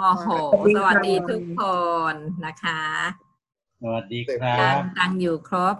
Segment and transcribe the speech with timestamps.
[0.00, 0.28] โอ้โห
[0.76, 1.62] สวัสดีทุกค
[2.12, 2.14] น
[2.46, 2.82] นะคะ
[3.82, 5.76] สวัสดีครัยังบตังอยู่ครบ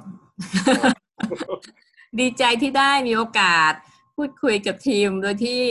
[2.19, 3.73] ดีใจที่ได้มีโอกาส
[4.17, 5.63] พูดคุยกับทีมโดยที่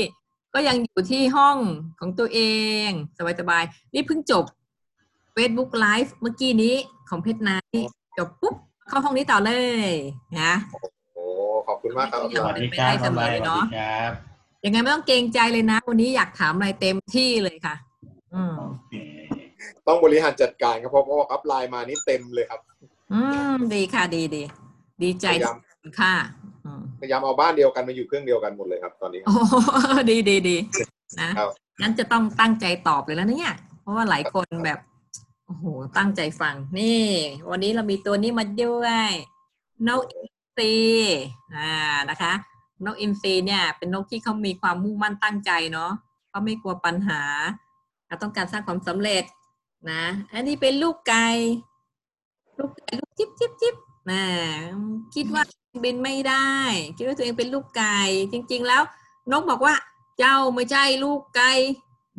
[0.54, 1.58] ก็ยังอยู่ที่ห้อง
[2.00, 2.40] ของตัวเอ
[2.88, 2.90] ง
[3.40, 4.44] สบายๆ นี่เพิ่งจบ
[5.36, 6.76] Facebook Live เมื่อกี้นี้
[7.10, 8.56] ของเพชรไนท์จบปุ๊บ
[8.88, 9.52] เข้าห้องนี้ต่อเล
[9.88, 9.90] ย
[10.40, 10.54] นะ
[11.16, 11.24] โอ้
[11.68, 13.40] ขอบคุณมากครับสวัสดีครับสวัสดี
[13.76, 14.12] ครับ
[14.66, 17.87] ยังไงไม่ต้องเกรงใจเลยนะ วันนี้อยากถามอะไรเต็มที่เลยค่ะอืมโอเค
[19.88, 22.60] ต้องบริหารจัดการครับเพราะเพราะว่าอัพไลน์มานี่เต็มเลยครับ
[23.14, 23.22] อื
[23.54, 24.44] มดีค่ะดีดี
[25.04, 26.16] ดีใจพยายามที่ค่ะ
[26.66, 29.36] อืมพยายามเอาบ้านเดียวกันมาอยู่เครื่องเดียวกันหมดเลยครับ ตอนนี้โอ้
[30.10, 30.58] ดีดีดี
[31.22, 31.50] นะครับ
[31.82, 34.80] งั้นจะต้องตั้งใจตอบเลยแล้วนะเนี่ย เพราะว่าหลายคนแบบ
[35.46, 35.66] โอ้โห
[35.98, 37.06] ตั้งใจฟังนี่
[37.50, 39.12] วันนี้เรามีตัวนี้มาด้วย
[39.88, 40.76] นกอินทรี
[41.56, 42.34] อ่านะคะ
[42.86, 45.92] นกอินทรีเนี่ย เป็นนกที่เขามีความมุ่งมั่นตั้งใจเนาะ
[46.30, 47.22] เขาไม่กลัวปัญหา
[47.64, 47.67] เขา
[48.22, 49.24] ต้องการสร้างความสำเร็จ
[49.92, 51.28] นะ อันนี้เป็นลูกไก่
[52.60, 53.76] ลูกไก่ลูกจิ๊บจิ๊บจิ๊บ
[54.12, 54.24] นะ
[55.16, 55.44] คิดว่า
[55.84, 56.52] บินไม่ได้
[56.98, 58.00] คิดว่าตัวเองเป็นลูกไก่
[58.32, 58.82] จริง ๆ แล้ว
[59.32, 59.76] นกบอกว่า
[60.20, 61.52] เจ้าไม่ใช่ลูกไก่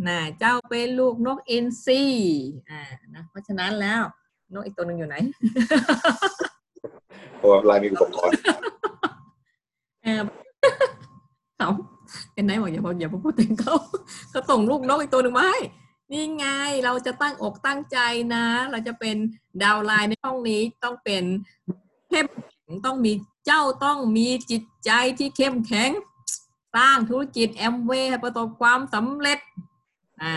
[0.08, 2.02] นะเจ้าเป็นลูกนกอินทรี
[2.70, 2.80] อ่า
[3.14, 4.02] นะเพราะฉะนั้นแล้ว
[4.52, 5.16] นกอีกตัวหนึ่งอยู่ไหน
[7.36, 8.34] เพราะว่าอัพไลน์มีอุปกรณ์
[10.02, 10.22] เออ
[11.56, 11.70] เขา
[12.32, 13.74] เป็นไหนบอกอย่าบอกอย่าพูดถึงเขา
[14.30, 15.58] เขาส่งลูกนกอีกตัวหนึ่งมาให้
[16.12, 16.46] นี่ไง
[16.84, 17.98] เราจะตั้งอกตั้งใจ
[18.34, 19.16] นะ เราจะเป็น
[19.62, 21.24] ดาวไลน์ในห้องนี้ต้องเป็น
[22.08, 23.12] เข้มแข็งต้องมี
[23.46, 25.90] เจ้าต้องมีจิตใจที่เข้มแข็ง
[26.76, 29.38] สร้างธุรกิจแอมเวย์ประสบความสำเร็จ
[30.22, 30.32] อ่า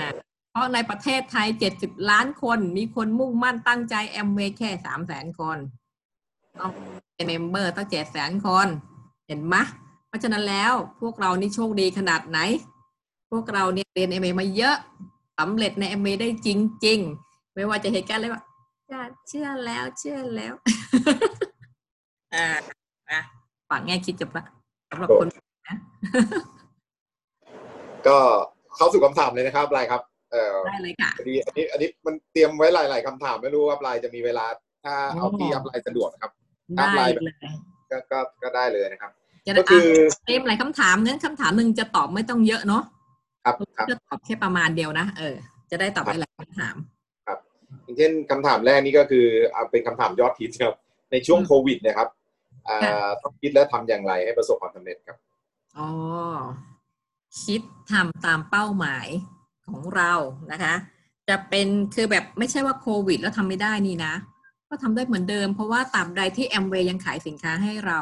[0.52, 5.58] เพราะในประเทศไทย70ล้านคน มีคนมุ่งมั่นตั้งใจแอมเวย์แค่3แสนคน
[6.60, 6.72] ต้อง
[7.16, 8.68] เป็น member ตั้งเจ็ดแสนคน
[9.28, 9.56] เห็นไหม
[10.12, 12.40] เพราะฉะนั้นแล้วพวกเรานี่โชคดีขนาดไหน
[13.32, 14.76] พวกเราเนี่ยเรียนแอมเวย์มาเยอะ
[15.40, 16.50] สำเร็จในแอมเวย์ได้จ
[16.86, 18.44] ริง ๆ ไม่ว่าจะเหตุการณ์อะไรว่า
[18.92, 20.54] จะเชื่อแล้วเชื่อแล้ว
[22.34, 22.48] อ่า
[23.12, 23.22] นะ
[23.70, 24.44] ฝากแง่คิดจบละ
[24.90, 25.28] สำหรับคน
[25.68, 25.76] นะ
[28.08, 28.18] ก็
[28.76, 34.46] เข้าสู่คำถามเลยนะครับไลน์ครับ เอ่อได้เลยค่ะพอดีอันนี้ อันนี้มันเตรียมไว้หลาย ๆคำถามไม่รู้ว่าอัพไลน์จะมีเวลา
[34.84, 36.32] ถ้าเอาที่อ๋ออัพไลน์สะดวกนะครับ
[36.78, 37.36] ได้ไลน์แบบเลย
[37.90, 39.12] ก็ก็ก็ได้เลยนะครับ
[39.46, 42.84] จะก็ได้คืออะเต็มหลายคำถามงั้นคำถามหนึ่งจะตอบไม่ต้องเยอะเนาะ
[43.44, 45.36] ครับครับจะตอบแค่ประมาณเดียวนะเออ
[45.72, 46.76] จะได้ตอบได้หลายคำถาม
[47.84, 50.74] อย่างเช่นคำถามแรกนี่ก็คือเอาเป็นคำถามยอดฮิตครับ
[51.12, 52.08] ในช่วงอืมโควิดเนะครับ
[52.68, 55.18] อ่าค่ะต้องคิดและทำอย่างไรให้ประสบความสำเร็จครับ
[55.78, 55.90] อ๋อ
[57.44, 59.08] คิดทำตามเป้าหมาย
[59.68, 60.14] ของเรา
[60.52, 60.74] นะคะ
[61.30, 64.14] จะเป็นคือแบบไม่ใช่ว่าโควิด แล้วทำไม่ได้นี่นะ
[64.70, 68.00] ก็ทำได้เหมือนเดิม เพราะว่าตราบใดที่แอมเวย์ยังขายสินค้าให้เรา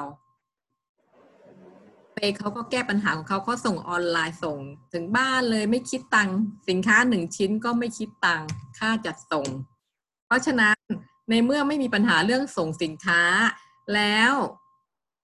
[2.20, 4.60] เปเขาก็แก้ปัญหาของเขาเขาส่งออนไลน์ส่ง
[4.94, 6.38] ถึงบ้านเลยไม่คิดตังค์
[6.70, 8.48] สินค้าหนึ่งชิ้นก็ไม่คิดตังค์
[8.80, 9.48] ค่าจัดส่ง
[10.26, 10.78] เพราะฉะนั้น
[11.30, 13.22] ในเมื่อไม่มีปัญหาเรื่องส่งสินค้า
[13.96, 14.34] แล้ว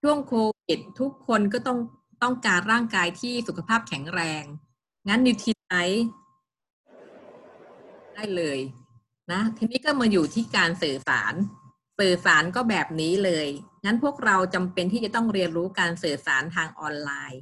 [0.01, 0.34] ช่วงโค
[0.66, 1.79] วิดทุกคนก็ต้อง
[2.23, 4.44] ต้องการร่างกายที่สุขภาพแข็งแรง
[5.07, 6.07] งั้นนิวทรีไลท์
[8.13, 8.59] ได้เลย
[9.31, 11.34] นะทีนี้ก็มาอยู่ที่การสื่อสาร
[12.00, 13.47] สื่อสารก็แบบนี้เลย
[13.85, 17.41] งั้นพวกเราจำเป็นที่จะต้องเรียนรู้การสื่อสารทางออนไลน์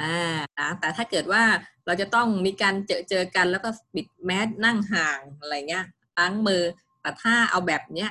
[0.00, 1.42] อ่านะแต่ถ้าเกิดว่า
[1.86, 5.84] เราจะต้องมีการเจอเจอกันแล้วก็ปิดแมสนั่งห่างอะไรเงี้ย
[6.18, 6.62] ล้างมือ
[7.00, 8.10] แต่ถ้าเอาแบบเนี้ย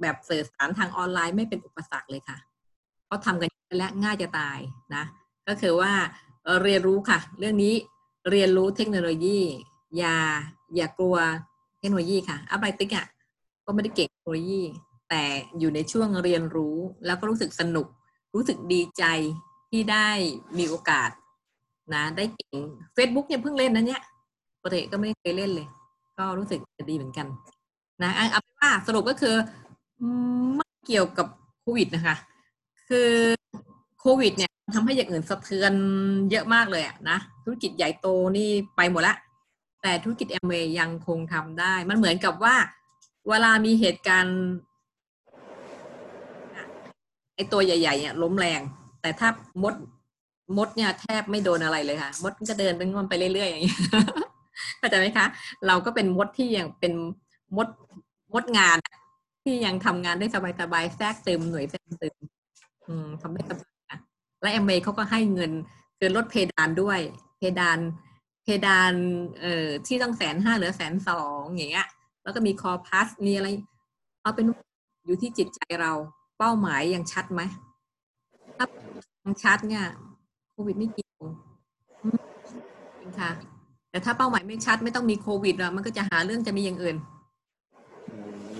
[0.00, 2.38] แบบสื่อสารทางออนไลน์ไม่เป็นอุปสรรคเลยค่ะ
[3.06, 4.58] เพราะทำกันและง่ายจะตาย
[4.94, 5.04] นะ
[5.48, 5.92] ก็คือว่า
[6.44, 7.74] เอ่อเรียนรู้ค่ะ เรื่องนี้
[8.30, 9.38] เรียนรู้เทคโนโลยี
[9.98, 10.16] อย่า
[10.76, 11.16] อย่ากลัว
[11.78, 13.06] เทคโนโลยีค่ะอัพไลติกอะ
[13.66, 14.62] ก็ไม่ได้เก่งเทคโนโลยี
[15.08, 15.22] แต่
[15.58, 16.76] อยู่ในช่วงเรียนรู้
[17.06, 17.86] แล้วก็รู้สึกสนุก
[18.34, 19.04] รู้สึกดีใจ
[19.70, 20.08] ที่ได้
[20.58, 21.10] มีโอกาส
[21.94, 22.56] นะได้เก่ง
[22.96, 24.02] Facebook เนี่ยเพิ่งเล่นนะเนี่ย
[24.60, 25.66] ปกติก็ไม่เคยเล่นเลย
[26.18, 27.26] ก็รู้สึกจะดีเหมือนกัน
[28.02, 29.34] นะเอาเป็นว่าสรุปก็คือ
[30.56, 31.26] ไม่เกี่ยวกับ
[31.60, 32.16] โควิดนะคะ
[32.88, 33.10] คือ
[34.00, 35.72] โควิดเนี่ยทำให้อย่างอื่นสะเทือน
[36.30, 39.16] เยอะมากเลยอะนะธุรกิจใหญ่โตนี่ไปหมดละ
[39.82, 42.56] แต่ธุรกิจแอมเวย์ยังคงทำได้ มันเหมือนกับว่า
[43.28, 44.38] เวลามีเหตุการณ์
[47.38, 48.60] ไอตัวใหญ่ๆเนี่ยล้มแรง
[49.00, 49.28] แต่ถ้า
[49.62, 49.74] มด
[50.56, 53.74] มดเนี่ยแทบไม่โดนอะไรเลยค่ะ มดก็เดินเป็นงอนไปเรื่อยๆอย่างนี้
[54.78, 55.26] เข้าใจไหมคะ
[55.66, 56.92] เราก็เป็นมดที่ยังเป็น
[57.56, 57.68] มด
[58.34, 58.76] มดงาน
[59.44, 60.26] ที่ยังทำงานได้
[60.60, 62.16] สบายๆแทรกเติมหน่วยแทรกเติม
[62.86, 63.98] อืมทำได้สบายนะ
[64.42, 65.52] และแอมเมเขาก็ให้เงิน
[65.98, 67.00] คือลดเพดานด้วย
[67.38, 67.78] เพดาน
[68.42, 68.92] เพดาน
[69.40, 71.88] เอ่อที่ต้องแสนห้าเหลือแสนสองอย่างเงี้ย
[72.22, 73.48] แล้วก็มีคอพัสมีอะไร
[74.22, 74.46] เอาเป็น
[75.06, 75.92] อยู่ที่จิตใจเรา
[76.38, 77.42] เป้าหมายยังชัดไหม
[78.58, 78.66] ถ้า
[79.24, 79.84] ยังชัดเนี่ย
[80.52, 81.22] โควิดไม่เกี่ยว
[82.02, 82.18] อืม
[83.00, 83.30] จริงค่ะ
[83.90, 86.96] แต่ถ้าเป้าหมายไม่ชัดไม่ต้องมีโควิดอะมันก็จะหาเรื่องจะมีอย่างอื่น
[88.10, 88.16] อื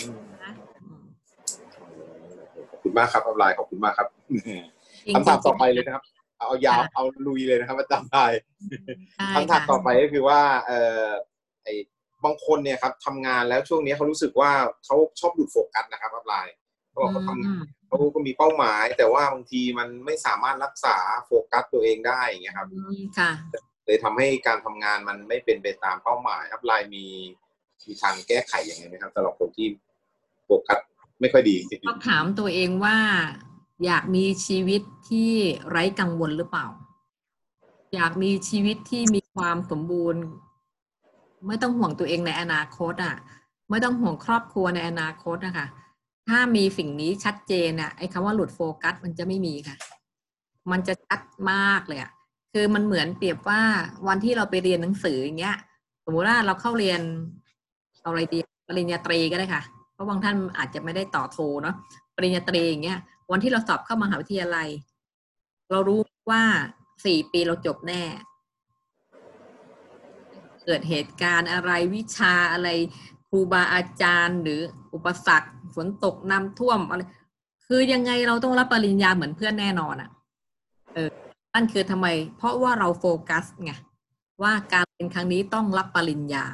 [0.07, 0.11] ม
[0.43, 1.03] นะอืม
[2.71, 4.09] ขอบคุณมากครับอัพไลน์ขอบคุณมากครับ
[5.07, 6.05] จริงคำถามจริงต่อไปเลยนะครับ
[6.39, 8.33] เอายาวเอาลุยเลยนะครับอาจารย์ไทย
[9.17, 11.07] ใช่คำถามค่ะต่อไปก็คือว่า เอ่อ
[11.65, 11.75] ไอ้
[12.25, 14.51] บางคนเนี่ยครับทำงานแล้วช่วงนี้เขารู้สึกว่า
[14.85, 16.55] เขาชอบหลุดโฟกัสนะครับ upline
[16.99, 20.97] เขาบอกเขาทำอืมเขาก็มีเป้าหมาย แต่ว่าบางทีมันไม่สามารถรักษา
[21.27, 23.31] โฟกัสตัวเองได้อย่างเงี้ยครับอืมค่ะ
[23.85, 27.07] เลยทำให้การทำงานมันไม่เป็นไปตามเป้าหมาย upline มี
[27.87, 29.69] มีทางแก้ไขยังไงไหมครับสำหรับคนที่
[30.45, 30.79] โฟกัส
[31.21, 31.57] ไม่ค่อยดี
[31.89, 32.97] ต้องถามตัวเองว่า
[33.85, 35.33] อยากมีชีวิตที่
[35.71, 36.67] ไร้กังวลหรือเปล่า
[37.95, 40.23] อยากมีชีวิตที่มีความสมบูรณ์
[41.47, 43.17] ไม่ต้องห่วงตัวเองในอนาคตอะ
[43.71, 45.67] ไม่ต้องห่วงครอบครัวในอนาคตนะคะ
[46.29, 49.77] ถ้ามีสิ่งนี้ชัดเจนอะไอ้คำว่าหลุดโฟกัสมันจะไม่มีค่ะ
[50.71, 51.21] มันจะชัด
[51.51, 52.11] มากเลยอะ
[52.53, 53.63] คือมันเหมือนเปรียบว่า
[54.09, 55.57] วันที่เราไปเรียนหนังสืออย่างเงี้ย
[56.05, 57.01] สมมติว่าเราเข้าเรียน
[58.03, 58.39] เอาอะไรดี
[58.69, 61.75] ปริญญาตรีก็ได้ค่ะ เพราะบางท่านอาจจะไม่ได้ต่อโทเนาะ
[62.17, 62.99] ปริญญาตรีอย่างเงี้ย
[63.33, 64.69] วันที่เราสอบเข้ามหาวิทยาลัย
[65.71, 66.01] เรารู้
[66.31, 66.43] ว่า
[67.05, 68.03] สี่ปีเราจบแน่
[70.65, 72.69] เกิดเหตุการณ์อะไรวิชาอะไร
[73.29, 74.61] ครูบาอาจารย์ หรือ
[74.95, 77.03] อุปสรรคฝนตกน้ำท่วมอะไร
[77.67, 80.11] คือยังไงเราต้องรับปริญญาเหมือนเพื่อนแน่นอนอะ่ะ
[80.95, 81.11] เออ
[81.55, 83.73] นั่นคือทำไม เพราะว่าเราโฟกัสไง
[84.43, 86.45] ว่าการเรียนครั้งนี้ต้องรับปริญญา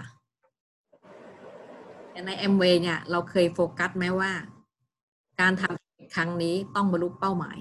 [2.10, 4.32] แต่ใน แอ มเวย์เนี่ย เราเคยโฟกัสไหมว่า
[5.40, 7.58] การทำครั้งนี้ต้องบรรลุเป้าหมาย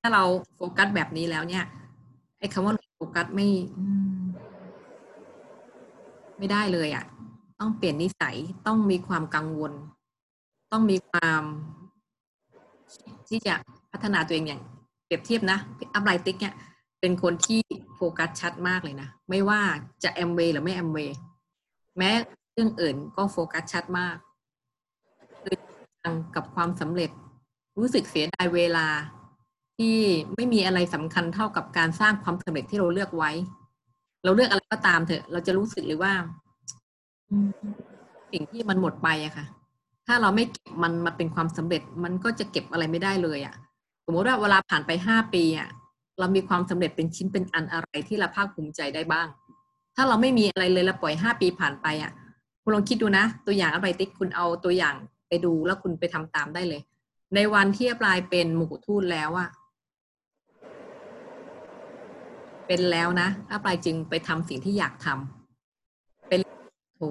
[0.00, 0.24] ถ้าเรา
[0.56, 1.64] โฟกัสแบบนี้แล้วเนี่ย
[2.38, 3.48] ไอ้คำว่าโฟกัสไม่
[6.38, 7.04] ไม่ได้เลยอะ่ะ
[7.60, 8.36] ต้องเปลี่ยนนิสัย
[8.66, 9.72] ต้องมีความกังวล
[10.72, 11.42] ต้องมีความ
[13.28, 13.54] ที่จะ
[13.90, 14.62] พัฒนาตัวเองอย่าง
[15.04, 15.58] เปรียบเทียบนะ
[15.94, 16.54] upline ติ๊กเนี่ย
[17.00, 17.60] เป็นคนที่
[17.96, 19.60] โฟกัสชัดมากเลยนะ ไม่ว่า
[20.02, 21.16] จะแอมเวย์หรือไม่แอมเวย์
[21.98, 22.10] แม้
[22.52, 24.16] เรื่องอื่นก็โฟกัสชัดมาก
[25.42, 25.56] คือ
[26.34, 27.10] กับความสำเร็จ
[27.78, 28.86] รู้สึกเสียดายเวลา
[29.78, 29.96] ที่
[30.34, 33.30] ไม่มีอะไรสำคัญเท่ากับการสร้างความสำเร็จที่เราเลือกไว้
[34.24, 36.14] เราเลือกอะไรก็ตามเถอะ เราจะรู้สึกเลยว่า
[38.32, 39.46] สิ่งที่มันหมดไปอะค่ะ
[40.06, 43.54] ถ้าเราไม่เก็บมันมาเป็นความสำเร็จ มันก็จะเก็บอะไรไม่ได้เลยอะ
[44.04, 45.68] สมมติว่าเวลาผ่านไปห้าปีอะ
[46.18, 49.28] เรามีความสำเร็จเป็นชิ้นเป็นอันอะไรที่เราภาคภูมิใจได้บ้าง
[49.96, 52.12] ถ้าเราไม่มีอะไรเลยเราปล่อยห้าปีผ่านไปอะ
[52.62, 54.94] คุณลองคิดดูนะ ตัวอย่างอะไรติ๊กคุณเอาตัวอย่าง
[55.28, 56.80] ไปดูแล้วคุณไปทำตามได้เลย
[57.34, 59.48] ในวันที่ปลายเป็นมกุทูตแล้วอะ
[62.66, 65.39] เป็นแล้วนะอาปลายจึงไปทำสิ่งที่อยากทำเป็น
[67.00, 67.06] โท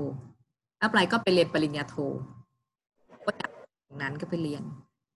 [0.82, 1.96] อาปลายก็ไปเรียนปริญญาโท
[3.26, 4.64] ก็จากนั้นก็ไปเรียน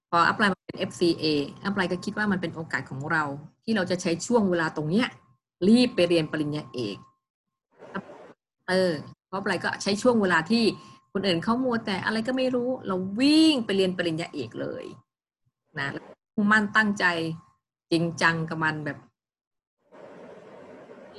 [0.10, 1.26] พออัพไลน์มาเป็น FCA
[1.66, 3.24] อัพไลน์ก็คิดว่ามันเป็นโอกาสของเรา
[3.64, 5.08] ที่เราจะใช้ช่วงเวลาตรงเนี้ย
[5.68, 6.98] รีบไปเรียนปริญญาเอก
[8.70, 8.94] เออ
[9.28, 10.64] เพราะอัพไลน์ก็ใช้ช่วงเวลาที่
[11.14, 14.86] คนอื่นเขามัวแต่อะไรก็ไม่รู้เราวิ่งไปเรียนปริญญาเอกเลย
[15.80, 15.88] นะ
[16.36, 17.06] มุ่งมั่นตั้งใจ
[17.92, 18.98] จริงจังกับมันแบบ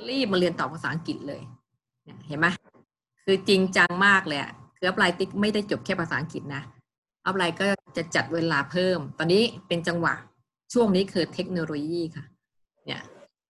[0.09, 1.41] รีบมาเรียนต่อภาษาอังกฤษเลย
[2.27, 2.47] เห็นไหม
[3.25, 4.39] คือจริงจังมากเลย
[4.77, 6.61] คือ upline ติ๊กไม่ได้จบแค่ภาษาอังกฤษนะ
[7.25, 7.65] upline ก็
[7.97, 10.13] จะจัดเวลาเพิ่ม ตอนนี้เป็นจังหวะ
[10.73, 12.25] ช่วงนี้คือเทคโนโลยีค่ะ
[12.85, 13.01] เนี่ย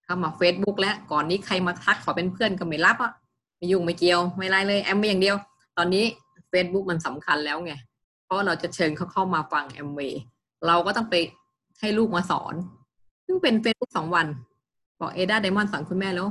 [0.04, 3.12] เข้ามา Facebook แล้วก่อนนี้ใครมาทักขอเป็นเพื่อนก็ไม่รับอะ
[3.58, 5.38] ไม่ยุ่งไม่เกี่ยวไม่ไรเลยแอมเวย์อย่างเดียว
[5.78, 6.06] ตอนนี้
[6.52, 7.74] Facebook มันสำคัญแล้วไง
[8.26, 10.00] เพราะเราจะเชิญเขาเข้ามาฟังแอมเวย์
[10.68, 11.16] เราก็ต้องไป
[11.80, 12.54] ให้ลูกมาสอน
[13.26, 14.28] ซึ่งเป็น Facebook สองวัน
[15.00, 16.28] บอกเอดาไดมอนสอนคุณแม่แล้ว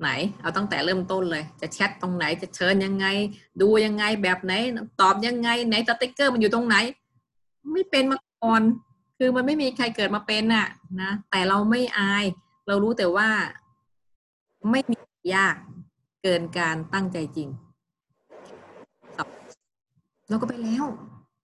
[0.00, 0.08] ไหน
[0.40, 3.06] เอาตั้งแต่เริ่มต้นเลย จะแชทตรงไหน จะเชิญยังไง
[3.60, 4.52] ดูยังไงแบบไหน
[5.00, 6.76] ตอบยังไง ไหนสติ๊กเกอร์มันอยู่ตรงไหน
[7.72, 8.62] ไม่เป็นมาก่อน
[9.18, 10.68] คือมันไม่มีใครเกิดมาเป็นน่ะ
[11.00, 12.24] นะ แต่เราไม่อาย
[12.66, 13.28] เรารู้แต่ว่า
[14.70, 14.96] ไม่มี
[15.34, 15.56] ยาก
[16.22, 17.48] เกินการตั้งใจจริง
[20.28, 20.84] เราก็ไปแล้ว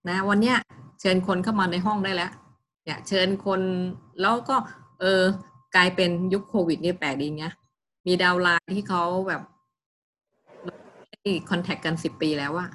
[0.09, 0.57] นะ วันเนี้ย
[1.01, 2.33] เชิญคนเข้ามาในห้องได้แล้ว
[2.85, 3.61] เนี่ยเชิญคน
[4.21, 4.57] แล้วก็
[5.01, 5.23] เออ
[5.77, 7.55] กลายเป็นยุคโควิดนี่แปลกดีเงี้ย
[8.07, 9.43] มีดาวไลน์ที่เขาแบบ
[11.51, 12.69] คอนแทคกันสิบปีแล้วอะ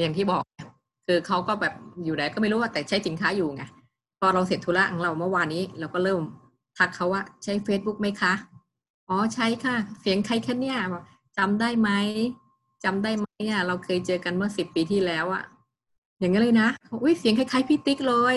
[0.00, 0.42] อย่างที่บอก
[1.06, 3.64] คือเขาก็แบบอยู่ไหนก็ไม่รู้ว่าแต่ใช้สินค้าอยู่ไง
[4.20, 6.22] พอเราเสร็จธุระของเราเมื่อวานนี้ เราก็เริ่ม
[6.78, 8.32] ทักเขาว่าใช้ Facebook ไหมคะ
[9.08, 10.78] อ๋อใช้ค่ะ เสียงใครแคะเนี่ย
[11.38, 11.90] จำได้ไหม
[12.84, 15.44] จำได้ไหมอะเราเคยเจอกันเมื่อสิบปีที่แล้วอะ
[16.20, 16.68] อย่างนี้นเลยนะ
[17.02, 18.36] อุ้ยเสียงคล้ายๆพี่ติ๊กเลย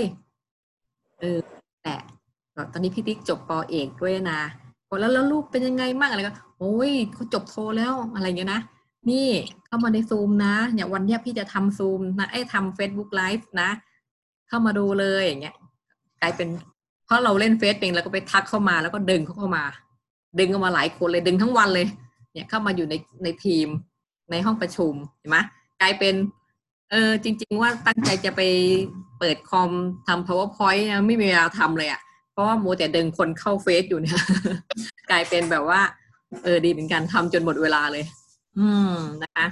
[1.19, 1.39] เออ
[1.83, 1.95] แต่
[2.71, 4.41] ตอนนี้พี่ติ๊กจบปอเอกด้วยนะ
[4.99, 8.61] แล้วแล้วลูกเป็นยังไงบ้างอะไรก็โอ้ยเขาจบโทแล้วอะไรเงี้ยนะ
[9.09, 9.27] นี่
[9.65, 13.69] เข้ามาในซูมนะเนี่ยวันเนี้ยพี่จะทำซูมนะไอ้ทำเฟซบุ๊กไลฟ์นะ
[14.47, 15.55] เข้ามาดูเลยอย่างเงี้ย
[16.21, 16.47] กลายเป็น
[17.05, 19.63] เพราะเราเล่นเฟซเองแล้วก็ไปทักเข้ามาแล้วก็ดึงเขาเข้ามา
[20.39, 21.87] ดึงเข้ามาหลายคนเลยดึงทั้งวันเลย
[22.33, 23.67] เนี่ยเข้ามาอยู่ในในทีม
[24.31, 25.37] ในห้องประชุมเห็นไหม
[25.81, 26.15] กลายเป็น
[26.91, 28.41] เออจริง ๆ ว่าตั้งใจจะไป
[29.19, 29.71] เปิดคอม
[30.07, 32.01] ทำ powerpoint นะไม่มีเวลาทำเลยอะ่ะ
[32.37, 34.19] เพราะว่ามวแต่ดึงคนเข้าเฟซอยู่เนี่ย
[35.11, 35.81] กลายเป็นแบบว่า
[36.43, 38.05] เออดีเหมือนกันทำจนหมดเวลาเลย
[38.59, 39.47] อืมนะคะ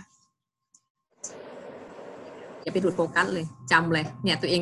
[2.61, 4.61] อย่าไปดูดโฟกัสเลยจำเลย เนี่ย ตัวเอง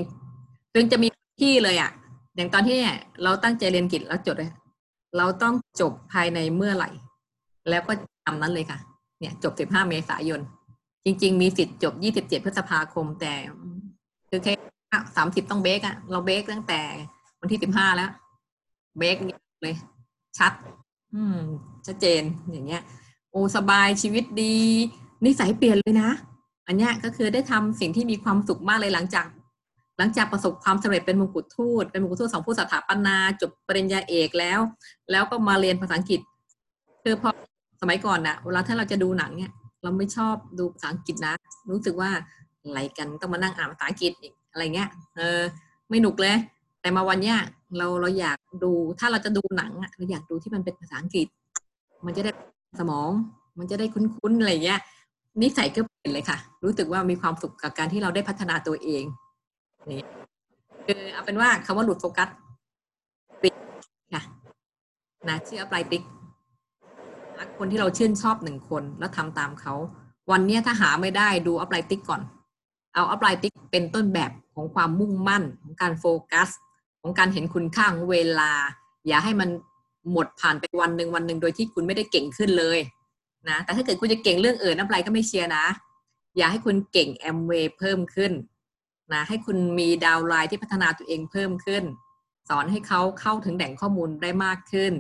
[0.71, 1.07] ตัวเองจะมี
[1.41, 1.91] ที่เลยอะ่ะ
[2.35, 4.51] อย่างตอนที่เนี่ยเราตั้งใจเรียนกิจแล้วจดเลย
[5.17, 6.89] เราต้องจบภายในเมื่อไหร่
[7.69, 7.93] แล้วก็
[8.25, 8.79] ทำนั้นเลยค่ะ
[9.19, 10.41] เนี่ยจบ 15 เมษายน
[11.05, 13.33] จริง ๆ มีสิทธิ์จบ 27 พฤษภาคมแต่
[14.29, 14.53] คือแค่
[15.17, 16.81] 30 ต้องเบรกอะเราเบรกตั้งแต่
[17.43, 18.11] วันที่15แล้ว
[18.97, 19.17] เบรก
[19.63, 19.75] เลย
[20.37, 20.51] ชัด
[21.15, 21.39] อืม
[21.85, 22.21] ชัดเจน
[22.51, 22.81] อย่างเงี้ย
[23.31, 24.55] โอ้สบายชีวิตดี
[25.25, 26.09] นิสัยเปลี่ยนเลยนะ
[26.67, 29.25] อันเนี้ยก็คือได้ทำสิ่งที่มีความสุขมากเลยหลังจาก
[29.97, 34.59] หลังจากประสบความสำเร็จเป็นมงกุฎทูตเป็นมงกุฎทูตสองผู้สถาปนาจบปริญญาเอกแล้ว
[35.11, 36.19] แล้วก็มาเรียนภาษาอังกฤษ
[37.03, 37.29] คือพอ
[37.81, 39.51] สมัยก่อนนะเวลาถ้าเราจะดูหนังเนี่ย
[39.83, 41.33] เราไม่ชอบดูภาษาอังกฤษนะ
[41.71, 42.11] รู้สึกว่า
[42.63, 44.11] อะไรกันต้องมานั่งอ่านภาษาอังกฤษ
[44.51, 45.39] อะไรเงี้ย เออ
[45.89, 46.37] ไม่หนุกเลย
[46.83, 47.37] แต่มาวันเนี้ย
[47.77, 51.27] เราเราอยากดูถ้าเราจะดูหนังอะเราอยากดูที่มันเป็นภาษาอังกฤษ
[52.05, 52.31] มันจะได้
[52.79, 53.09] สมอง
[53.59, 54.79] มันจะได้คุ้นๆอะไรเงี้ย
[55.41, 59.03] นิสัยก็เปลี่ยนเลยค่ะ รู้สึกว่ามีความสุขกับการที่เราได้พัฒนาตัวเอง
[59.89, 60.01] นี่
[60.85, 62.29] คือเอาเป็นว่าคำว่าหลุดโฟกัส
[63.41, 63.53] ปิด
[64.13, 64.23] ค่ะ
[65.29, 66.03] นะชื่อ upline ติ๊ก
[67.57, 69.73] คนที่เราชื่นชอบหนึ่งคนแล้วทำตามเขา
[70.31, 72.21] วันเนี้ยถ้าหาไม่ได้ดู upline ติ๊กก่อน
[72.93, 76.49] เอา upline ติ๊กเป็นต้นแบบของความมุ่งมั่นของการโฟกัส
[77.03, 78.51] ของการเห็นคุณค่าของเวลา
[79.07, 79.49] อย่าให้มัน
[80.11, 82.79] หมดผ่านไปวันหนึ่งวันหนึ่งโดยที่คุณไม่ได้เก่งขึ้นเลย
[83.49, 85.65] นะแต่ถ้าเกิดคุณจะเก่งเรื่องอื่นน้ำไรก็ไม่เชียร์นะ
[86.37, 88.31] อย่าให้คุณเก่งแอมเวย์เพิ่มขึ้น
[89.13, 91.83] นะให้คุณมีดาวไลน์ที่พัฒนาตัวเองเพิ่มขึ้น
[92.49, 94.93] สอนให้เขาเข้าถึงแหล่งข้อมูลได้มากขึ้น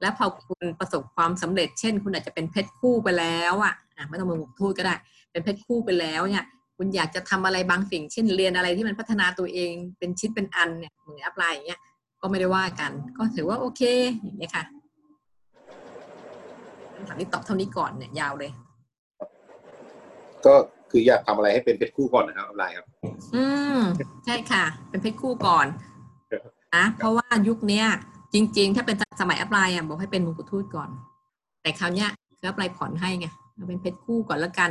[0.00, 4.94] และพอคุณประสบความสำเร็จ เช่น คุณอาจจะเป็นเพชรคู่ไปแล้วอะอะไม่ต้องมาหมกทูดก็ได้
[5.30, 6.46] เป็นเพชรคู่ไปแล้วเนี่ย
[6.80, 11.80] คุณอยากจะทำอะไรบางสิ่ง เช่นเรียนอะไรที่มันพัฒนาตัวเองเป็นชิ้นเป็นอันเนี่ยเหมือนอัปไลน์อย่างเงี้ย
[12.20, 13.82] ก็ไม่ได้ว่ากัน ก็ถือว่าโอเค
[14.22, 14.64] อย่างเงี้ยค่ะ
[16.94, 18.50] คำถามนี้ตอบเท่านี้ก่อนเนี่ยยาวเลย
[20.46, 20.54] ก็
[20.90, 22.86] คืออยากทำอะไรให้เป็นเพชรคู่ก่อนนะครับอัปไลน์ครับ
[23.34, 23.44] อื
[23.76, 23.78] ม
[24.24, 25.66] ใช่ค่ะ เป็นเพชรคู่ก่อน
[26.76, 27.86] นะเพราะว่ายุคเนี้ย
[28.34, 30.90] จริง ๆ ถ้าเป็นสมัยอัปไลน์อะบอกให้เป็นมงกุฎทูตก่อน
[31.62, 34.70] แต่คราวเนี้ยคืออัปไลน์ผ่อนให้ไงเราเป็นเพชรคู่ก่อนแล้วกัน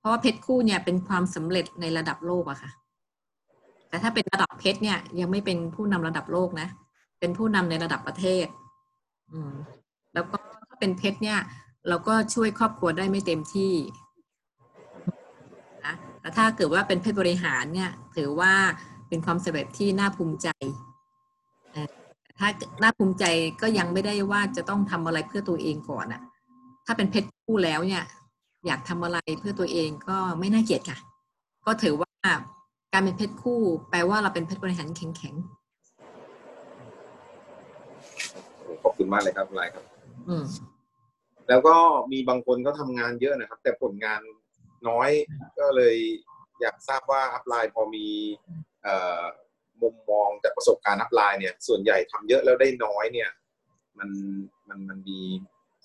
[0.00, 2.70] เพราะว่าเพชรคู่เนี่ยเป็นความสำเร็จในระดับโลกอะค่ะ
[3.88, 6.68] แต่ถ้าเป็นระดับเพชรเนี่ย ยังไม่เป็นผู้นำระดับโลกนะ
[7.20, 8.46] เป็นผู้นำในระดับประเทศ
[9.32, 9.52] อืม
[10.14, 10.36] แล้วก็
[10.68, 11.38] ถ้าเป็นเพชรเนี่ย
[11.88, 13.72] เราก็ช่วยครอบครัวได้ไม่เต็มที่
[15.86, 18.52] นะแต่ถ้าเกิดว่าเป็นเพชรบริหารเนี่ย ถือว่า
[19.08, 20.48] เป็นความสำเร็จที่น่าภูมิใจ
[21.72, 21.82] แต่
[22.38, 22.48] ถ้า
[22.82, 23.24] น่าภูมิใจ
[23.62, 26.22] ก็ยังไม่ได้ว่าจะต้องทำอะไรเพื่อตัวเองก่อนอะ
[26.86, 28.04] ถ้าเป็นเพชรคู่แล้วเนี่ย
[28.66, 30.98] อยากทำอะไรเพื่อตัวเองก็ไม่น่าเกลียดค่ะ
[31.66, 32.10] ก็ถือว่า
[32.92, 35.34] การเป็นเพชรคู่ แปลว่าเราเป็นเพชรบริหารแข็ง
[38.82, 40.44] ขอบคุณมากเลยครับ upline ครับๆอืม
[41.48, 41.76] แล้วก็
[42.12, 44.20] มีบางคนก็ทำงานเยอะนะครับ แต่ผลงาน
[44.88, 45.10] น้อย
[45.58, 45.96] ก็เลย
[46.60, 48.06] อยากทราบว่า upline พอมี
[48.82, 49.22] เอ่อ
[49.82, 53.30] มุมมองจากประสบการณ์ upline เนี่ย ส่วนใหญ่ทำเยอะแล้วได้น้อยเนี่ย
[53.98, 54.08] มัน
[54.68, 55.18] มันมันมี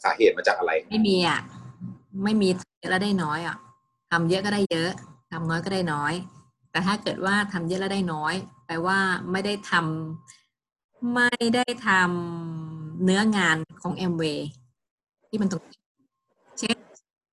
[0.04, 1.40] สาเหตุมาจากอะไร ไม่มีอะ
[2.24, 3.58] ไม่มีเยอะแล้วได้น้อยอะ
[4.12, 4.92] ทำเยอะก็ได้เยอะ
[5.32, 6.14] ทำน้อยก็ได้น้อย
[6.72, 8.34] แต่ถ้าเกิดว่าทำเยอะแล้วได้น้อย
[8.66, 9.00] แปลว่า
[9.32, 14.50] ไม่ได้ทำไม่ได้ทำเนื้องานของแอมเวย์
[15.30, 15.62] ที่มันตรง
[16.60, 16.78] เช่น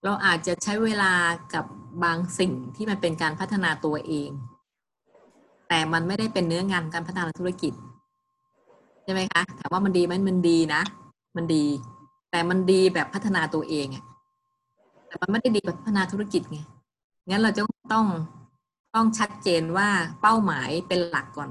[0.05, 1.13] เราอาจจะใช้เวลา
[1.55, 1.65] กับ
[2.05, 4.31] บางสิ่งที่มันเป็นการพัฒนาตัวเอง
[5.69, 7.73] แต่มันไม่ได้เป็นเนื้องานการพัฒนาธุรกิจ
[9.05, 10.83] ใช่ไหมคะถามว่ามันดีไหมมันดีนะ
[11.37, 11.65] มันดี
[12.31, 14.05] แต่มันดีแบบพัฒนาตัวเองอะ
[15.13, 16.59] แต่มันไม่ได้ดีแบบพัฒนาธุรกิจไง
[17.29, 18.07] งั้นเราจะต้อง
[18.95, 19.89] ต้องชัดเจนว่า
[20.21, 21.51] เป้าหมายเป็นหลักก่อน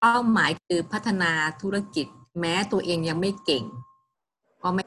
[0.00, 1.30] เป้าหมายคือพัฒนา
[1.62, 2.06] ธุรกิจ
[2.40, 3.64] แม้ตัวเองยังไม่เก่ง
[4.62, 4.82] ก็ไม่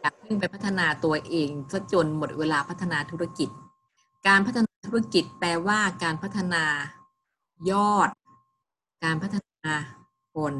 [0.00, 3.48] อยากขึ้นไปพัฒนาตัวเองซะจนหมดเวลาพัฒนาธุรกิจ
[4.26, 6.64] การพัฒนาธุรกิจแปลว่าการพัฒนา
[7.70, 8.08] ยอด
[9.04, 9.72] การพัฒนา
[10.34, 10.54] คน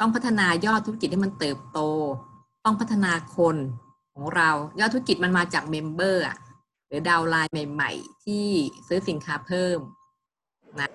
[0.00, 1.78] ต้องพัฒนายอดธุรกิจให้มันเติบโต
[2.64, 3.56] ต้องพัฒนาคน
[4.14, 4.50] ของเรา
[4.80, 6.36] ยอดธุรกิจมันมาจากเมมเบอร์อะ
[6.86, 8.46] หรือดาวไลน์ใหม่ ๆ ที่
[8.88, 9.78] ซื้อสินค้าเพิ่ม
[10.80, 10.88] นะ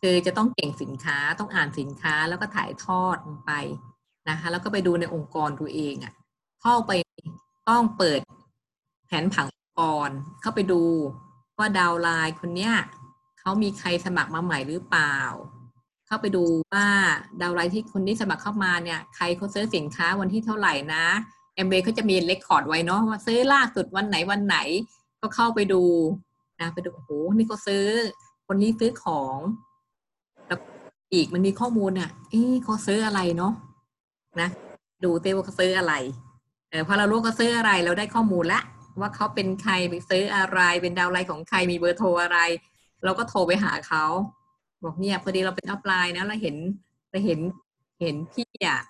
[0.00, 3.52] คือจะต้องเก่งสินค้าต้องอ่านสินค้าแล้วก็ถ่ายทอดลงไป
[4.28, 6.12] นะคะ แล้วก็ไปดูในองค์กรตัวเองอะ
[6.62, 6.92] เข้าไป
[7.68, 8.20] ต้องเปิด
[9.06, 10.10] แผนผังองค์กร
[10.40, 10.82] เข้าไปดู
[11.58, 12.74] ว่า downline คนเนี้ย
[13.38, 15.18] เขามีใครสมัครมาใหม่หรือเปล่า
[16.06, 16.86] เข้าไปดูว่า
[17.40, 21.06] downline ที่คนที่สมัครเข้ามาเนี่ย ใครเขาซื้อสินค้าวันที่เท่าไหร่นะ
[21.58, 24.56] เอ็มเเขาจะมี record ไว้เนาะว่าซื้อล่าสุดวันไหนวันไหน
[25.20, 25.82] ก็เข้าไปดู
[26.60, 27.84] นะไปดูโอ้โหนี่เขาซื้อ
[28.46, 29.38] คนนี้ซื้อของ
[30.46, 30.58] แล้ว
[31.12, 33.52] อีกมันมีข้อมูลเนี่ยเอ๊ะเขาซื้ออะไรเนาะ
[34.40, 34.48] นะ
[35.04, 35.94] ดูเต้ว่าเขาซื้ออะไร
[36.70, 38.60] เออพอเรารู้เขาซื้ออะไรเราได้ข้อมูลละ
[39.00, 42.38] ว่าเขาเป็นใครไปซื้ออะไรเป็นดาวไลน์ของใครมีเบอร์โทรอะไร
[43.04, 44.04] เราก็โทรไปหาเขา
[44.84, 46.56] บอกเนี่ยพอดีเราเป็นอัพไลน์นะเราเห็น
[47.10, 47.40] เราเห็น
[48.00, 48.80] เห็นพี่อะ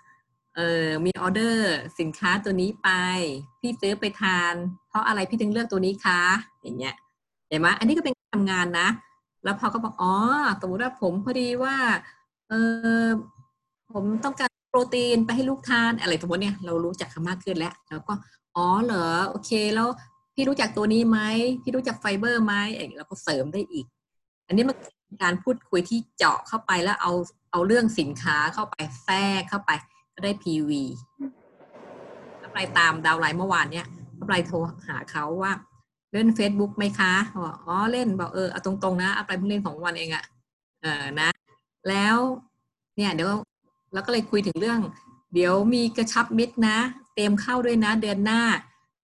[0.61, 2.89] เออมีออเดอร์สินค้าตัวนี้ไป
[3.61, 4.55] พี่ซื้อไปทาน
[4.89, 6.21] เพราะอะไรพี่ถึงเลือกตัวนี้คะ
[6.63, 6.95] อย่างเงี้ย
[7.49, 8.89] เห็นไหมอันนี้ก็เป็นการทำงานนะ
[9.45, 10.15] แล้วพอก็บอกอ๋อ
[10.61, 11.77] สมมติว่าผมพอดีว่า
[12.49, 12.53] เอ
[13.05, 13.07] อ
[13.93, 18.15] ผมต้องการโปรตีนไปให้ลูกทานอะไรสมมติเนี่ยเรารู้จักเขามากขึ้นแล้วแล้วก็
[18.57, 19.89] อ๋อเหรอโอเคแล้ว
[20.35, 21.19] พี่รู้จักตัวนี้ไหม
[21.63, 23.87] พี่รู้จักไฟเบอร์ไหมเองเราก็เสริมได้อีก
[24.47, 24.77] อันนี้มัน
[25.23, 27.13] การพูดคุยที่เจาะเข้าไปแล้วเอา
[27.53, 29.71] เอาเรื่องสินค้าเข้าไปแทรกเข้าไป
[30.19, 30.71] ก็ได้ PV
[32.39, 33.87] แล้วไปตามดาวไลน์เมื่อวานเนี่ย
[34.19, 34.57] ก็ไปโทร
[34.89, 35.53] หาเขาว่า
[36.13, 37.13] เล่น Facebook ไหมคะ
[37.45, 40.25] บอกอ๋อเล่นบอกเออเอาตรงๆนะเอาไปเพิ่งเล่นของวันเองอะ
[40.83, 41.31] เออนะ
[41.89, 42.17] แล้ว
[42.97, 43.31] เนี่ยเดี๋ยว
[43.93, 44.81] เราก็เลยคุยถึงเรื่อง
[45.35, 46.79] เดี๋ยวมีกระชับมิตรนะ
[47.15, 48.41] เตรียมเข้าด้วยนะเดือนหน้า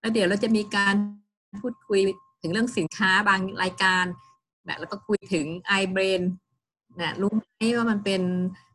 [0.00, 0.94] แล้วเดี๋ยวเราจะมีการ
[1.62, 2.00] พูดคุย
[2.42, 4.04] ถึงเรื่องสินค้าบางรายการ
[4.68, 5.46] นะแล้วก็คุยถึง
[5.80, 6.22] i brain
[7.00, 7.42] นะรู้ไหม
[7.76, 8.22] ว่ามันเป็น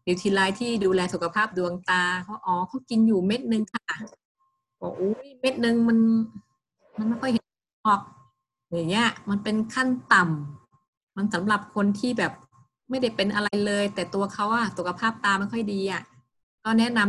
[0.10, 3.84] นิวทีไลท์ที่ดูแลสุขภาพดวงตาเขาอ๋อเขากินอยู่เม็ดหนึ่งค่ะ
[4.82, 5.98] บอกอุ้ยเม็ดหนึ่งมัน
[6.98, 7.46] มันไม่ค่อยเห็น
[7.86, 8.01] ออก
[8.74, 12.34] อย่างเงี้ย มันเป็นขั้นต่ำมันสำหรับคนที่แบบ
[12.89, 16.01] ไม่ได้เป็นอะไรเลย แต่ตัวเขาอะสุขภาพตาไม่ค่อยดีอะ
[16.63, 17.00] ก็แนะน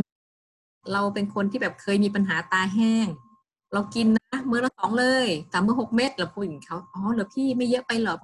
[0.42, 3.06] ำเราเป็นคนที่แบบเคยมีปัญหาตาแห้ง
[3.72, 8.16] เรากินนะมื้อละสองเลยสามมื้อหกเม็ดเราพูดอย่างเขาอ๋อเหรอพี่ไม่เยอะไปหรอ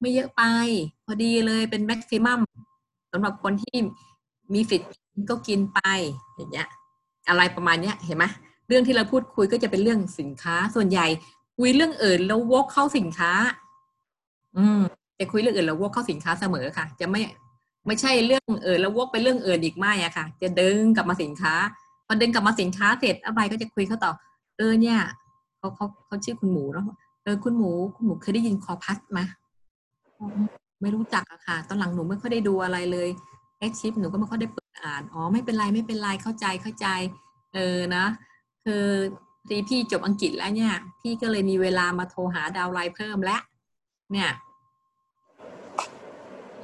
[0.00, 0.42] ไม่เยอะไป
[1.06, 2.40] พอดีเลยเป็นแม็กซิมัม
[3.12, 3.78] สำหรับคนที่
[4.52, 4.90] มีสิทธิ์
[5.30, 5.80] ก็กินไป
[6.36, 6.68] อย่างเงี้ย
[7.28, 8.24] อะไรประมาณเนี้ยเห็นไหม
[8.68, 11.06] เรื่องที่เราพูดคุยก็จะเป็นเรื่องสินค้า ส่วนใหญ่
[11.58, 13.32] คุยเรื่องอื่นแล้ววกเข้าสินค้า
[14.56, 14.80] อืม
[15.18, 17.20] จะคุยเรื่องอื่นแล้ววกเข้าสินค้าเสมอค่ะ จะไม่
[17.86, 21.54] ไม่ใช่เรื่องเออแล้ววกไปเรื่องอื่นอีกไม่อะค่ะ จะดึงกลับมาสินค้า
[22.06, 24.12] พอดึงกลับมาสินค้าเสร็จอะไรก็จะคุยเขาต่อ
[24.58, 24.98] เออเนี่ย
[25.58, 26.84] เขาเขาเขาชื่อคุณหมูเนาะ
[27.22, 29.20] เออคุณหมูคุณหมูเคยได้ยินคอพัสไหม
[30.82, 33.08] ไม่รู้จักอะค่ะ ตอนหลังหนูไม่ค่อยได้ดูอะไรเลย
[33.64, 36.86] แอคชิปหนูก็ไม่ค่อยได้เปิดอ่าน อ๋อ ไม่เป็นไร ไม่เป็นไร เข้าใจ เข้าใจ
[37.54, 38.04] เออ นะ
[38.64, 38.86] คือ
[39.48, 43.40] ทีพี่จบอังกฤษแล้วเนี่ย พี่ก็เลยมีเวลามาโทรหาดาวไลน์เพิ่มแล้ว
[44.12, 44.30] เนี่ย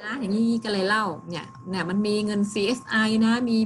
[0.02, 3.56] นะ อย่างนี้ก็เลยเล่า เนี่ย เนี่ย มันมีเงิน CSI นะ มี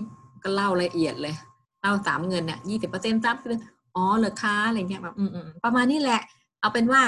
[0.43, 1.35] ก็เล่าละเอียดเลย
[1.81, 3.37] เล่าสามเงินเนี่ยยี่สิบเปอร์เซ็นต์สาม
[3.97, 6.21] อ๋อ เหรอคะ อะไรเงี้ยแบบอืมประมาณนี้แหละ
[6.61, 7.03] เอาเป็นว่า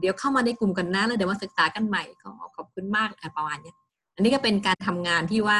[0.00, 3.76] เดี๋ยวเข้ามาในกลุ่มกันนะ แล้วเดี๋ยวมาศึกษากันใหม่ก็ขอบคุณมากประมาณเนี้ย
[4.16, 5.58] อันนี้ก็เป็นการทำงานที่ว่า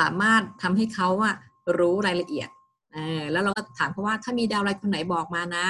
[0.00, 1.34] สามารถทำให้เขาอะ
[1.78, 2.48] รู้รายละเอียด
[2.92, 5.66] เออแล้วเราก็ถามเขาว่าถ้ามีดาวไลน์คนไหนบอกมานะ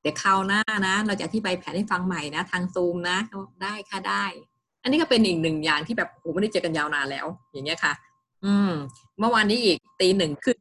[0.00, 3.18] เดี๋ยวคราวหน้านะ เราจะอธิบายแผนให้ฟังใหม่นะ ทางซูมนะ
[3.62, 4.24] ได้ค่ะได้
[4.82, 7.92] อันนี้ก็เป็นอีกหนึ่งอย่างที่แบบโอ้ไม่ได้เจอกันยาวนานแล้ว อย่างเงี้ยค่ะ
[8.44, 8.70] อืม
[9.18, 10.58] เมื่อวานนี้อีกตีหนึ่งขึ้น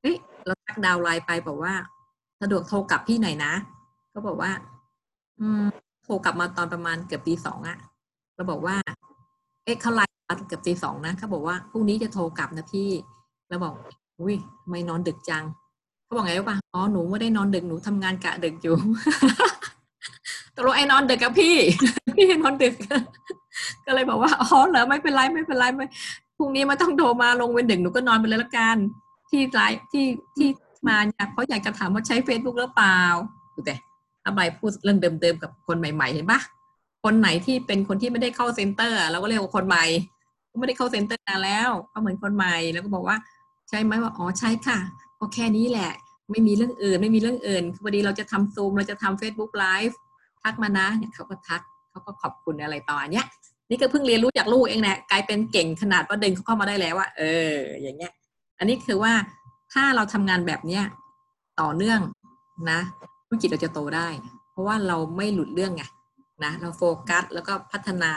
[0.00, 1.74] เฮ้ยเราทักดาวไลน์ไปบอกว่า
[2.40, 3.52] สะดวกโทรกลับพี่หน่อยนะ
[4.14, 4.50] ก็บอกว่า
[5.40, 5.64] อืม
[6.04, 7.78] โทรกลับมาตอนประมาณเกือบตีสองอะ
[8.34, 8.76] เราบอกว่า
[9.64, 12.90] เอ๊ะเขาไลน์มาเกือบตีสองนะเขาบอกว่าพรุ่งนี้จะโทรกลับนะพี่
[13.48, 13.74] แล้วบอก
[14.20, 15.44] อุ้ยทำไมนอนดึกจัง
[16.04, 18.76] เขาบอกไงรู้ป่ะอ๋อหนูไม่ได้นอนดึกหนูทำงานกะดึกอยู่
[20.54, 21.56] ตกลงไอ้นอนดึกกับพี่
[22.16, 22.74] พี่นอนดึก
[23.86, 25.86] ก็เลยบอกว่าอ๋อเหรอไม่เป็นไรไม่เป็นไรไม่
[26.36, 28.76] พรุ่งนี้ไม่ต้องโทรมาลงเวรดึกหนูก็นอนไปเลยละกัน
[29.30, 30.48] ที่ไลน์ที่ที่
[30.88, 32.98] มาเนี่ยเขาอยากจะถามว่าใช้เฟซบุ๊กหรือเปล่า
[33.54, 33.74] ดูแต่
[34.24, 36.40] อะไรพูดเรื่องเดิมๆกับคนใหม่ ๆ เห็นปะ
[37.04, 39.84] คนไหนที่เป็นคนที่ไม่ได้เข้า center เราก็เรียกว่าคนใหม่
[40.58, 43.16] ไม่ได้เข้า center นานแล้วก็เหมือนคนใหม่แล้วก็บอกว่า
[43.68, 44.78] ใช่ไหมว่าอ๋อใช่ค่ะ
[45.18, 45.92] ก็แค่นี้แหละ
[46.30, 49.94] ไม่มีเรื่องอื่น ไม่มีเรื่องอื่นพอดีเราจะทำซูมเราจะทำ Facebook Live
[50.42, 53.26] ทักมานะเนี่ยเขาก็ทักเขาก็ขอบคุณอะไรต่อเนี้ย
[53.70, 58.12] นี่ก็เพิ่งเรียนรู้จากลูกเองแหละกลายเป็นเก่งขนาดว่าดึงเขาเข้ามาได้แล้วว่าเออ อย่างเงี้ย
[58.58, 59.12] อันนี้คือว่า
[59.72, 60.84] ถ้าเราทำงานแบบเนี้ย
[61.60, 62.00] ต่อเนื่อง
[62.70, 62.80] นะ
[63.26, 64.08] ธุรกิจเราจะโตได้
[64.50, 65.84] เพราะว่าเราไม่หลุดเรื่องไง
[66.44, 68.12] นะเราโฟกัสแล้วก็พัฒนา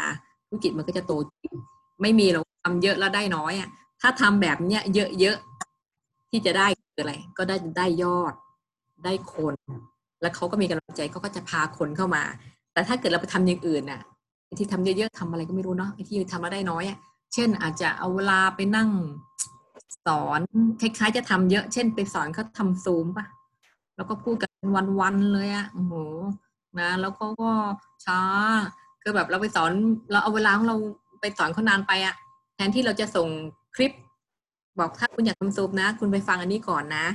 [0.48, 1.54] ธุรกิจมันก็จะโตจริง
[2.02, 3.70] ไม่มีเราทำเยอะแล้วได้น้อยอะ
[4.02, 4.82] ถ้าทำแบบเนี้ย
[5.20, 8.34] เยอะๆที่จะได้คืออะไร ก็ได้ได้ยอด
[9.04, 9.56] ได้คน
[10.22, 12.24] แล้วเขาก็มีกำลังใจเขาก็จะพาคนเข้ามา
[12.74, 14.02] แต่ถ้าเกิดเราไปทำอย่างอื่นน่ะ
[14.58, 16.98] ที่ทำเยอะๆทำอะไรก็ไม่รู้เนาะที่ทำแล้วได้น้อยอะ
[17.34, 18.90] เช่นอาจจะเอาเวลาไปนั่ง
[20.06, 20.40] สอน
[20.82, 23.26] คล้ายๆ จะทำเยอะ เช่น ไปสอนเขาทำซูมป่ะ
[23.96, 24.52] แล้วก็พูดกัน
[25.00, 25.94] วันๆเลยอะโอ้โห
[26.80, 27.52] นะ แล้วเขาก็
[28.06, 28.20] ช้า
[29.02, 29.72] คือแบบเราไปสอน
[30.12, 30.78] เราเอาเวลาของเรา
[31.22, 32.16] ไปสอนเขานานไปอะ
[32.56, 33.28] แทนที่เราจะส่ง
[33.76, 33.92] คลิป
[34.80, 37.06] บอกถ้าคุณอยากทำซูมนะ คุณไปฟังอันนี้ก่อนนะ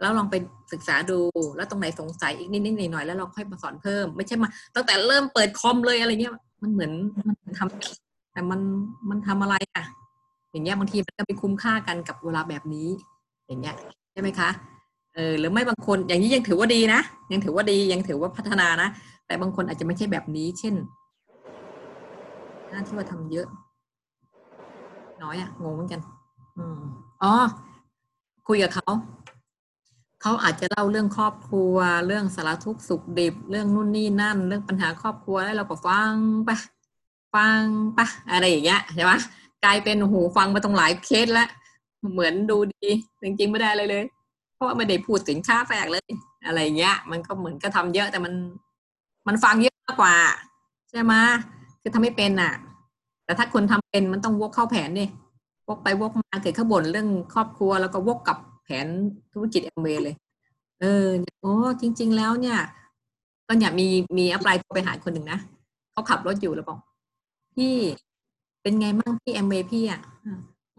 [0.00, 0.34] แล้วลองไป
[0.72, 1.18] ศึกษาดู
[1.56, 6.92] แล้วตรงไหนสงสัยอีกนิดนิดหน่อยหน่อยแล้วเราค่อยมาสอนเพิ่ม ไม่ใช่มาตั้งแต่เริ่มเปิดคอมเลยอะไรเงี้ย มันเหมือน
[7.28, 8.60] มันทำแต่มัน
[9.10, 9.84] มันทำอะไรอะ
[10.50, 12.88] อย่างเงี้ยบางทีมันก็ไม่คุ้มค่ากันกับเวลาแบบนี้
[13.46, 13.76] อย่างเงี้ย
[14.12, 14.48] ใช่ไหมคะ
[15.14, 17.00] เออหรือไม่บางคนอย่างนี้ยังถือว่าดีนะ
[17.32, 18.88] ยังถือว่าดียังถือว่าพัฒนานะ
[19.26, 20.74] แต่บางคนอาจจะไม่ใช่แบบนี้ เช่น
[22.70, 23.46] หน้าที่ว่าทำเยอะ
[25.22, 26.00] น้อยอะงงเหมือนกัน
[26.56, 26.80] อืม
[27.22, 27.34] อ๋อ
[28.48, 28.90] คุยกับเขา
[30.22, 36.50] เขาอาจจะเล่าเรื่องครอบครัว เรื่องสารทุกข์สุขดิบ เรื่องนู่นนี่นั่น เรื่องปัญหาครอบครัวแล้วเราก็ฟังไป
[37.34, 37.62] ฟัง
[37.94, 37.98] ไป
[38.32, 39.12] อะไรอย่างเงี้ยใช่ไหม
[39.64, 41.48] กลายเป็นโอ้โหฟังมาตรงหลายเคสแล้ว
[42.12, 42.88] เหมือนดูดี
[43.22, 44.04] จริงๆไม่ได้อะไรเลย
[44.60, 46.10] ราะว่าไม่ได้พูดสินค้าแฝกเลย
[46.46, 48.34] อะไรเงี้ย มันก็เหมือนก็ทำเยอะแต่มัน
[49.26, 50.14] มันฟังเยอะมากกว่า
[50.90, 51.12] ใช่ไหม
[51.80, 52.52] คือทำไม่เป็นอะ
[53.24, 55.08] แต่ถ้าคนทำเป็นมันต้องวกเข้าแผนนี่
[55.68, 58.86] วกไปวกมาเกิดข้าบนเรื่องครอบครัวแล้วก็วกกับแผน
[59.32, 60.14] ธุรกิจแอมเวย์เลย
[60.80, 61.06] เออ
[61.40, 62.58] โอ้จริง ๆ แล้วเนี่ย
[63.46, 63.86] ก็เนี่ยมี
[64.18, 65.38] มีอัปไลน์โทรไปหาคนหนึ่งนะ
[65.92, 66.78] เขาขับรถอยู่แล้วบอก
[67.56, 67.74] พี่
[68.62, 70.00] เป็นไงมั่งพี่แอมเวย์พี่อะ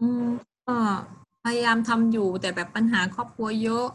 [0.04, 0.26] ืม
[0.66, 0.76] ก็
[1.44, 3.86] พยายามทำอยู่แต่แบบปัญหาครอบครัวเยอะ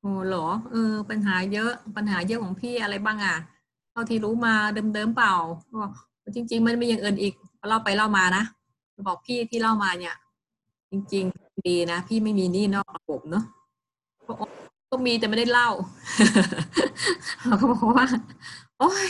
[0.00, 3.36] โอ้หรอเออ ปัญหาเยอะ ปัญหาเยอะของพี่อะไรบ้างอะ
[3.90, 4.54] เท่าที่รู้มา
[4.94, 5.34] เดิมๆเปล่า
[5.80, 5.90] บอก
[6.34, 7.34] จริง ๆ มันมีอย่างอื่นอีก
[7.68, 8.44] เล่าไปเล่ามานะ
[9.06, 10.14] บอกพี่ที่เล่ามาเนี่ย
[10.90, 13.44] จริง ๆ ดีนะพี่ไม่มีหนี้นอกระบบเนาะ
[14.90, 15.70] ก็มีแต่ไม่ได้เล่า
[17.46, 18.06] เราก็บอกว่า
[18.78, 19.08] โอ้ย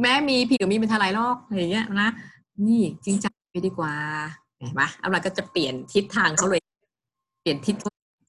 [0.00, 2.10] แม้มีพี่กับมีเป็นทลายลอกอะไรอย่างเงี้ยนะ
[2.66, 3.92] นี่จริงจังไปดีกว่า
[4.58, 6.60] เห็นปะอาเรก็จะเปลี่ยนทิศทางเขาเลย
[7.40, 7.74] เปลี่ยนทิศ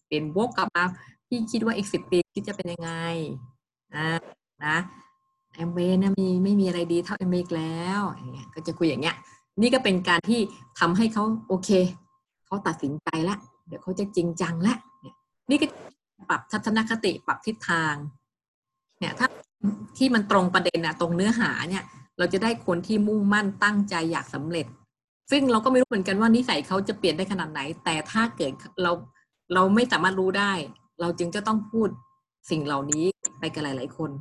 [0.08, 0.84] เปลี่ยนวกกลับมา
[1.28, 2.92] พี่คิดว่าอีกสิบปีคิดจะเป็นยังไง
[3.94, 4.08] อ่า
[4.66, 4.78] นะ
[5.54, 9.16] แอมเวนะมีไม่มีอะไรดีเท่าแอมเวกแล้วอย่างเงี้ยก็จะคุยอย่างเงี้ย
[9.62, 10.40] นี่ก็เป็นการที่
[10.80, 11.70] ทำให้เขาโอเค
[12.46, 15.16] เขาตัดสินใจแล้วเดี๋ยวเขาจะจริงจังแล้วเนี่ย
[15.50, 15.66] นี่ก็
[16.30, 17.96] ปรับทัศนคติปรับทิศทาง
[19.00, 19.28] เนี่ยถ้า
[19.98, 21.84] ที่มันตรงประเด็นนะตรงเนื้อหาเนี่ย
[22.18, 24.66] เราจะได้คนที่มุ่งมั่นตั้งใจอยากสำเร็จ
[25.32, 28.52] ซึ่งเราก็ไม่รู้เหมือนกันว่านิสัยเขาจะเปลี่ยนได้ขนาดไหน แต่ถ้าเกิด
[28.84, 28.92] เรา
[29.54, 30.54] เราไม่สามารถรู้ได้
[31.02, 31.90] เราจึงจะต้องพูด
[32.50, 33.06] สิ่งเหล่านี้
[33.40, 34.12] ไปกับหลาย ๆ คน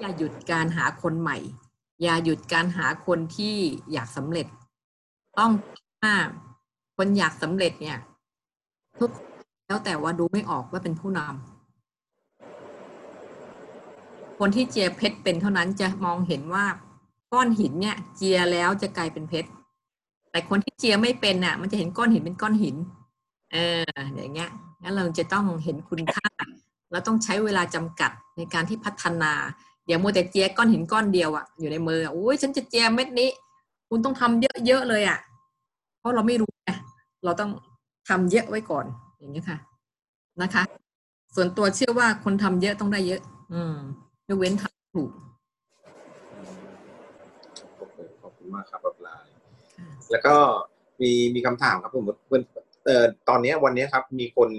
[0.00, 1.38] อย่าหยุดการหาคนใหม่
[2.02, 3.56] อย่าหยุดการหาคนที่
[3.92, 4.46] อยากสำเร็จ
[5.38, 5.50] ต้อง
[6.02, 6.14] ว่า
[6.96, 7.98] คนอยากสำเร็จเนี่ย
[8.98, 9.10] ทุก
[9.66, 11.28] แล้วแต่ว่าดูไม่ออกว่าเป็นผู้นำ
[14.38, 16.64] คนที่เจียเพชรเป็นเท่านั้นจะมองเห็นว่า
[17.32, 19.50] ก้อนหินเนี่ย เจียแล้วจะกลายเป็นเพชร
[20.30, 22.76] แต่คนที่เจียไม่เป็นน่ะ มันจะเห็นก้อนหินเป็นก้อนหิน
[23.52, 23.82] เออ
[24.16, 24.50] อย่างเงี้ย
[24.82, 26.30] งั้นเราจะต้องเห็นคุณค่า
[26.90, 29.32] เราต้องใช้เวลาจำกัดในการที่พัฒนา
[29.86, 33.30] เดี๋ยวโมแต่เจียก้อนหินก้อนเดียวอะอยู่ในมือโอ้ยฉันจะเจียเม็ดนี้
[33.88, 35.18] คุณต้องทำเยอะๆเลยอะ
[35.98, 36.70] เพราะเราไม่รู้ไง
[37.24, 37.50] เราต้อง
[38.08, 38.86] ทำเยอะไว้ก่อน
[39.18, 39.58] อย่างนี้ค่ะ
[40.42, 40.62] นะคะ
[41.34, 43.20] ส่วนตัวเชื่อว่าคนทำเยอะต้องได้เยอะ
[43.52, 43.74] อืม
[44.28, 45.10] ยกเว้นทำถูก
[47.78, 49.32] โอเคขอบคุณ มากครับ upline
[50.10, 50.36] แล้วก็
[51.02, 52.42] มีมีคำถามครับผมเพื่อน
[52.84, 54.50] เอ่อตอนเนี้ยวันเนี้ยครับ มีคน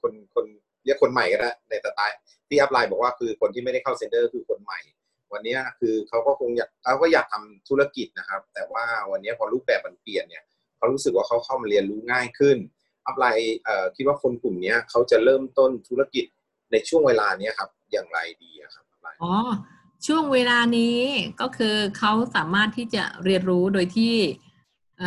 [0.00, 0.44] คนคน
[0.84, 2.16] เรียกคนใหม่ก็ได้ในสไตล์
[2.48, 4.80] ที่ upline บอกว่าคือคนที่ไม่ได้เข้า center คือคนใหม่
[5.32, 10.44] วันเนี้ยคือเขาก็คงอยากเขาก็อยากทำธุรกิจนะครับ แต่ว่าวันเนี้ยพอรูปแบบมันเปลี่ยนเนี่ย
[10.76, 12.56] เขารู้สึกว่าเขาเข้ามาเรียนรู้ง่ายขึ้น
[13.06, 16.24] upline เอ่อคิดว่าคนกลุ่มเนี้ยเขาจะเริ่มต้นธุรกิจ
[16.72, 19.32] ในช่วงเวลาเนี้ยครับอย่างไรดีอะครับอัพไลน์อ๋อ
[20.06, 20.98] ช่วงเวลานี้
[21.40, 24.14] ก็คือเขาสามารถที่จะเรียนรู้โดยที่
[25.00, 25.02] อ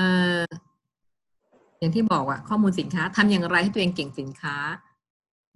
[1.79, 4.55] อย่างที่บอกอะข้อมูลสินค้าทำอย่างไรให้ตัวเองเก่งสินค้า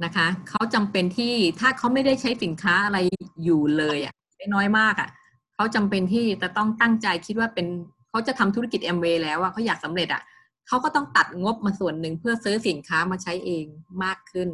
[0.04, 2.98] นะคะเขาจำเป็นที่ถ้าเขาไม่ได้ใช้สินค้าอะไร
[3.44, 4.14] อยู่เลยอะ
[4.56, 5.10] น้อยมากอะ
[5.56, 7.68] เขาจำเป็นที่จะต้องตั้งใจคิดว่าเป็น
[8.10, 10.22] เขาจะทำธุรกิจแอมเวย์แล้วอะเขาอยากสำเร็จอะ
[10.68, 13.66] เขาก็ต้องตัดงบมาส่วนหนึ่งเพื่อซื้อสินค้ามาใช้เอง
[14.04, 14.50] มากขึ้น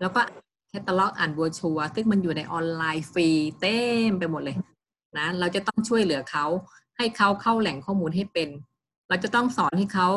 [0.00, 0.20] แล้วก็
[0.70, 3.28] แคตตาล็อกอ่านบัวชัวซึ่งมันอยู่ในออนไลน์ฟรี
[3.60, 3.78] เต็
[4.08, 4.56] มไปหมดเลย
[5.18, 6.44] นะเราจะต้องช่วยเหลือเขา
[6.96, 8.48] ให้เขาเข้าแหล่งข้อมูลให้เป็น
[9.08, 10.08] เราจะต้องสอนให้เขา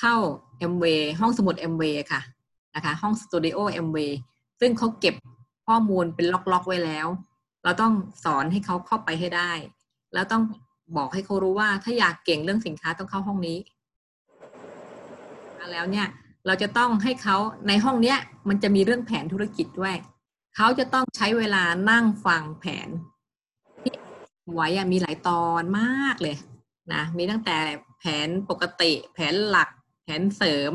[0.00, 0.16] เข้า
[0.72, 2.20] m w a ห้องสมุด m w a y ค่ะ
[2.74, 4.06] นะคะห้องสตูดิโอ m w a
[4.60, 5.14] ซึ่งเขาเก็บ
[5.66, 7.06] ข้อมูลเป็นล็อกๆไว้แล้ว
[7.64, 7.92] เราต้อง
[8.24, 9.52] สอนให้เขาเข้าไปให้ได้
[10.14, 10.42] แล้วต้อง
[10.96, 13.58] บอกให้เขารู้ว่าถ้าอยากเก่งเรื่องสินค้าต้องเข้าห้องนี้
[15.72, 16.06] แล้วเนี่ย
[16.46, 17.36] เราจะต้องให้เขา
[17.68, 19.96] ในห้องเนี้ยมันจะมีเรื่องแผนธุรกิจด้วย
[20.56, 22.88] เขาจะต้องใช้เวลานั่งฟังแผน
[23.82, 23.92] ที่
[24.54, 26.36] ไว้อะมีหลายตอนมากเลย
[26.92, 27.56] นะมีตั้งแต่
[27.98, 29.68] แผนปกติ แผนหลัก
[30.04, 30.72] แผนเสริม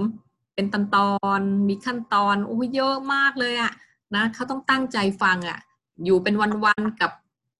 [0.55, 3.71] เป็นตอนตอนมีขั้นตอนโอ้เยอะมากเลยอะ
[4.15, 5.59] นะเขาต้องตั้งใจฟังอะ
[6.05, 7.11] อยู่เป็นวันๆกับ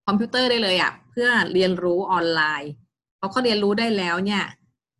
[0.06, 2.72] คอมพิวเตอร์ได้เลยอะเพื่อเรียนรู้ออนไลน์
[3.20, 4.44] พอเขาเรียนรู้ได้แล้วเนี่ย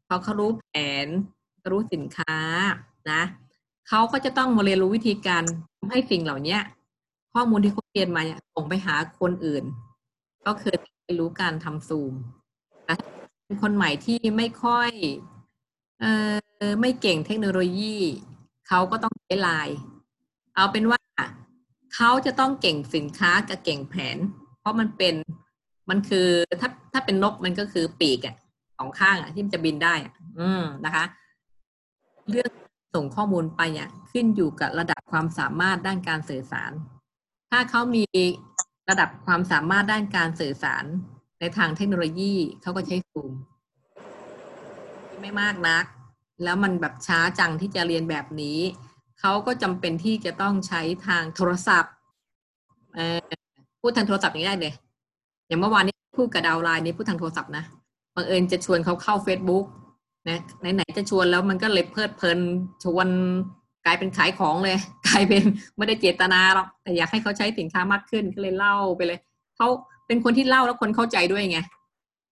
[0.08, 0.68] พอเขารู้แผ
[1.06, 1.08] น
[1.70, 2.36] รู้สินค้า
[3.14, 3.22] นะ
[3.88, 5.44] เขาก็จะต้องมาเรียนรู้วิธีการ
[5.78, 6.58] ทำให้สิ่งเหล่านี้
[7.34, 8.22] ข้อมูลที่เขาเรียนมา
[8.56, 9.64] ส่งไปหาคนอื่น
[10.46, 12.14] ก็คือเรียนรู้การทำซูม
[13.46, 14.90] เป็นคนใหม่ที่ไม่ค่อย
[16.00, 17.98] เออไม่เก่งเทคโนโลยี
[18.68, 19.78] เขาก็ต้องใช้ไลน์
[20.56, 21.00] เอาเป็นว่า
[21.96, 24.18] เขาจะต้องเก่งสินค้ากับเก่งแผน
[24.60, 25.16] เพราะมันเป็น
[25.90, 26.28] มันคือ
[26.62, 28.36] ถ้าถ้าเป็นนกมันก็คือปีกอะ
[28.78, 31.06] สองข้างอะที่มันจะบินได้อะอืมนะคะ
[32.30, 32.50] เรื่อง
[32.94, 36.72] ส่งข้อมูลไปเนี่ยขึ้นอยู่กับระดับความสามารถด้านการสื่อสาร
[37.52, 38.06] ถ้าเขามี
[38.90, 40.84] ระดับความสามารถด้านการสื่อสาร
[41.40, 43.32] ในทางเทคโนโลยีเขาก็ใช้ซูม
[45.22, 45.86] ไม่มากนัก
[46.44, 48.60] แล้วมันแบบช้าจังที่จะเรียนแบบนี้
[49.20, 51.94] เขาก็จำเป็นที่จะต้องใช้ทางโทรศัพท์
[53.82, 54.74] พูดทางโทรศัพท์นี้ได้เลย
[55.48, 57.64] อย่างเมื่อวานนี้พูดกับดาวไลน์นี่พูดทางโทรศัพท์นะ
[58.16, 59.66] บังเอิญจะชวนเขาเข้า Facebook
[60.28, 62.40] นะไหนๆจะชวนแล้วมันก็เลยเพลิดเพลิน
[62.84, 63.08] ชวน
[63.86, 64.78] กลายเป็นขายของเลย
[65.08, 65.44] กลายเป็น
[65.78, 69.20] ไม่ได้เจตนาหรอกแต่อยากให้เขาใช้สินค้ามากขึ้นก็เลยเล่าไปเลย
[69.58, 69.68] เขา
[70.08, 71.60] เป็นคนที่เล่าแล้วคนเข้าใจด้วยไง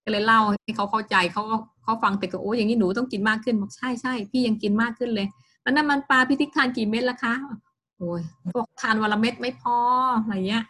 [0.04, 1.44] ก็เลยเล่าให้เขาเข้าใจเขา
[1.84, 5.28] เขาฟังแต่ก็โอ้อย่างนี้หนูต้องกินมากขึ้นบอกใช่ใช่พี่ยังกินมากขึ้นเลย
[5.62, 7.34] แล้วน้ำมันปลาพี่ทิกทานกี่เม็ดละคะ
[7.98, 8.22] โอ้ย
[8.56, 9.78] บอกทานวันละเม็ดไม่พอ
[10.24, 10.64] อะไรเงี้ย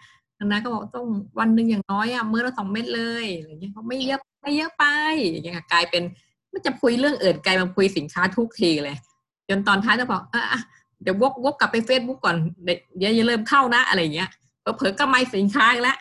[0.45, 1.07] นะก็บอกต้อง
[1.39, 4.83] วันหนึ่งอย่างน้อยอะมื้อละสองเม็ดเลยอะไรเงี้ยเขาไม่เยอะไม่เยอะไป
[5.29, 6.03] อย่างเงี้ยกลายเป็น
[6.57, 8.95] มันจะคุยเรื่องเอื่นกลมาคุยสินค้าทุกทีเลย
[9.49, 10.55] จนตอนท้ายจะบอกเออ
[11.03, 12.35] เดี๋ยววกวกกลับไปเฟซบุ๊กก่อน
[12.97, 14.29] เดี๋ยวอย่าเริ่มเข้านะอะไรเงี้ย
[14.61, 15.97] เผลอๆก็ไม่สินค้าแล้ว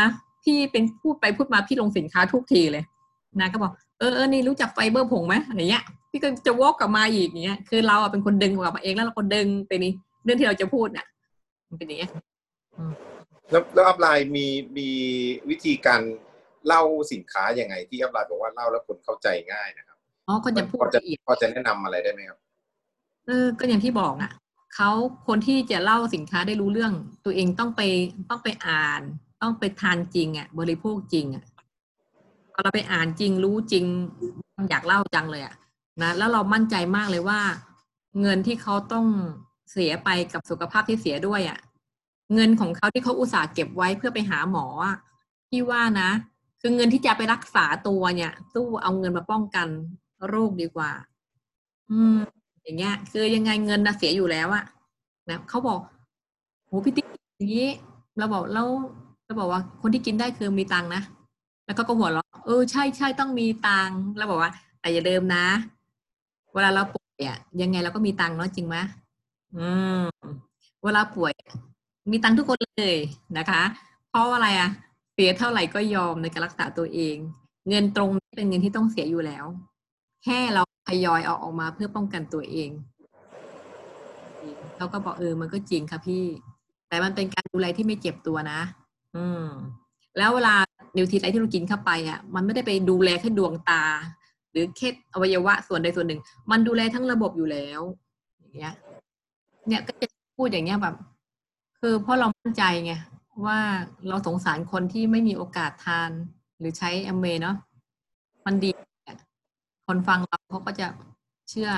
[0.00, 0.08] นะ
[0.44, 2.84] พี่เป็นพูดไปพูดมาพี่ลงสินค้าทุกทีเลย
[3.40, 9.92] นะก็บอกเออเออนี่รู้จักไฟเบอร์ผงไหมอะไรเงี้ยพี่ก็จะวกกลับมาอีกเงี้ยคือเราเป็นคนดึงกลับมาเองแล้วเราก็ดึงไปนี่
[10.24, 11.06] เรื่องที่เราจะพูดเนี่ย
[11.68, 12.10] มันเป็นอย่างเงี้ย
[13.50, 14.46] แล้วแล้ว upline มี
[14.78, 14.88] มี
[15.50, 16.02] วิธีการ
[16.66, 19.95] เล่าสินค้ายังไงที่ upline บอกว่าเล่าแล้วคนเข้าใจง่ายนะครับ
[20.26, 22.38] อ๋อก็จะพูดพอจะละเอียดพอจะแนะนำอะไรได้ไหมครับ
[23.26, 24.32] เออก็อย่างที่บอกอะ
[24.74, 24.90] เขา
[25.26, 26.92] คนที่จะเล่าสินค้าได้รู้เรื่อง
[27.24, 27.80] ตัวเองต้องไป
[28.30, 29.00] ต้องไปอ่าน
[29.42, 31.44] ต้องไปทานจริงอะ บริโภคจริงอะ
[32.52, 33.84] พอเราไปอ่านจริงรู้จริง
[34.70, 35.54] อยากเล่าจังเลยอะ
[36.02, 37.40] นะแล้วเรามั่นใจมากเลยว่า
[38.20, 39.06] เงินที่เขาต้อง
[39.72, 41.58] เสียไปกับสุขภาพที่เสียด้วยอะ
[42.34, 44.96] เงินของเขาที่เขาอุตส่าห์เก็บไว้เพื่อไปหาหมออะ
[45.48, 46.10] พี่ว่านะ
[46.60, 49.68] คือเงินที่จะไปรักษาตัวเนี่ยตู้เอาเงินมาป้องกัน
[50.30, 50.90] โรคดีกว่า
[51.90, 52.16] อืม
[52.62, 54.64] อย่างเงี้ย คือยังไงเงินนะเสียอยู่แล้วอะ
[55.30, 55.80] นะเขาบอก
[56.66, 57.06] โหพี่ติ๊ก
[57.38, 57.68] อย่างนี้
[58.18, 58.68] เราบอกแล้ว
[59.24, 61.02] เราบอกว่าคนที่กินได้คือมีตังนะ
[61.66, 65.46] แล้วก็ก็หัวเราะเออใช่ใช่ต้องมีตังค์แล้วบอกว่าแต่อย่าเดิมนะ
[66.54, 68.76] เวลาเราป่วยอะยังไงเราก็มีตังเนาะจริงไหม
[69.56, 70.00] อืม
[70.84, 71.32] เวลาป่วย
[72.10, 72.98] มีตังทุกคนเลย
[73.38, 73.62] นะคะ
[74.10, 74.70] เพราะอะไรอะ
[75.12, 77.16] เสียเท่าไหร่ก็ยอมในการรักษาตัวเอง
[77.68, 79.46] เงินตรงนี้เป็นเงินที่ต้องเสียอยู่แล้ว
[80.28, 82.70] แค่เราทยอยเอาออกมาเพื่อป้องกันตัวเอง
[84.76, 86.24] เขาก็บอกเออมันก็จริงค่ะพี่
[86.88, 88.60] แต่มันเป็นการดูแลที่ไม่เจ็บตัวนะ
[89.16, 89.46] อืม
[90.18, 90.54] แล้วเวลา
[90.96, 93.82] Nutrilite ที่เรากินเข้าไปอะ มันไม่ได้ไปดูแลแค่ดวงตา
[94.50, 97.80] หรือแค่อวัยวะส่วนใดส่วนหนึ่ง มันดูแลทั้งระบบอยู่แล้ว
[98.38, 98.74] อย่างเงี้ย
[99.68, 100.96] เนี่ยก็จะพูดอย่างเงี้ยแบบ
[101.80, 102.92] คือเพราะเรามั่นใจไง
[103.46, 103.58] ว่า
[104.08, 106.10] เราสงสารคนที่ไม่มีโอกาสทาน
[106.58, 107.56] หรือใช้แอมเวเนาะ
[108.46, 108.70] มันดี
[109.86, 110.86] คนฟังเราเขาก็จะ
[111.50, 111.70] เชื่อ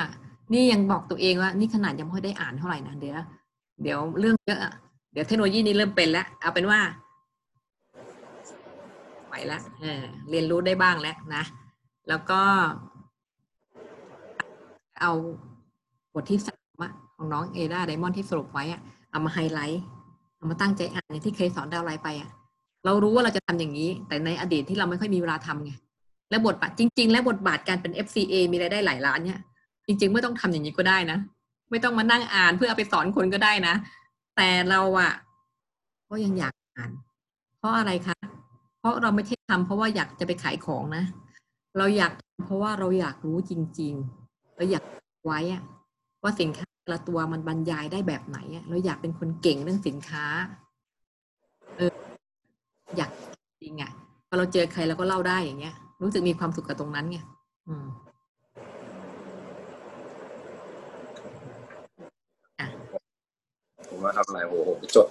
[0.53, 3.17] นี่ยังบอกตัวเองว่า นี่ขนาดยังไม่ค่อยได้อ่านเท่าไหร่นะเดี๋ยว
[3.83, 4.61] เดี๋ยวเรื่องเยอะ
[5.13, 6.81] เดี๋ยวเทคโนโลยีนี้เริ่มเป็นแล้ว เอาเป็นว่า
[9.27, 11.43] ไหวแล้วเออเรียนรู้ได้บ้างแล้วนะ
[12.09, 12.41] แล้วก็
[15.01, 15.13] เอา
[16.15, 16.83] บทที่สาม
[17.17, 19.83] ของน้องเอดา Diamond ที่สรุปไว้อะเอามาไฮไลท์
[20.37, 22.31] เอามาตั้งใจอ่านอย่างที่เคยสอนดาวไลน์ไปอะ
[22.85, 25.73] เรารู้ว่าเราจะทำอย่างนี้ แต่ในอดีตที่เราไม่ค่อยมีเวลาทำไง
[26.31, 29.41] และบทบาทจริง ๆ และบทบาทการเป็น FCA มีรายได้หลายล้านเนี่ย
[29.87, 31.19] จริง ๆ ไม่ต้องทำอย่างนี้ก็ได้นะ
[31.71, 33.75] ไม่ต้องมานั่งอ่านเพื่อเอาไปสอนคนก็ได้นะ
[34.37, 35.13] แต่เราอะ
[36.11, 36.91] ก็ยังอยากอ่าน
[37.59, 38.17] เพราะอะไรคะ
[38.81, 41.05] เพราะเราไม่ใช่ทำเพราะว่าอยากจะไปขายของนะ
[41.79, 42.13] เราอยาก
[42.45, 43.95] เพราะว่าเราอยากรู้จริง
[44.27, 44.85] ๆ เราอยาก
[45.27, 45.63] ไว้อะ
[46.23, 50.25] ว่าสินค้าแต่ละตัวมันบรรยายได้แบบไหนอะเราอยากเป็นคนเก่งเรื่องสินค้า
[51.77, 51.93] เออ
[52.97, 53.11] อยาก
[53.63, 53.91] จริงอะ
[54.29, 57.19] พอเราเจอใครเราก็เล่าได้อย่างเงี้ย รู้สึกมีความสุขกับตรงนั้นไง
[57.69, 57.87] อืม
[63.89, 65.07] ผมว่าทำอะไรโอ้โหจด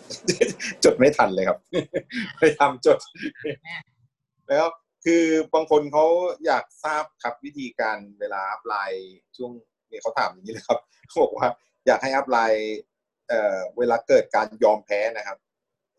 [0.84, 1.58] จดไม่ทันเลยครับ
[2.38, 2.98] ไปทำจด
[4.50, 4.66] แล้ว
[5.06, 5.24] คือ
[5.54, 6.06] บางคนเขา
[6.46, 9.52] อยากทราบครับวิธีการเวลาอัพไลน์ช่วง
[9.90, 11.48] นี้เขาถามอย่างนี้เลยครับเขาบอกว่า
[11.88, 12.78] อยากให้อัพไลน์
[13.30, 15.38] เอ่อเวลาเกิดการยอมแพ้นะครับ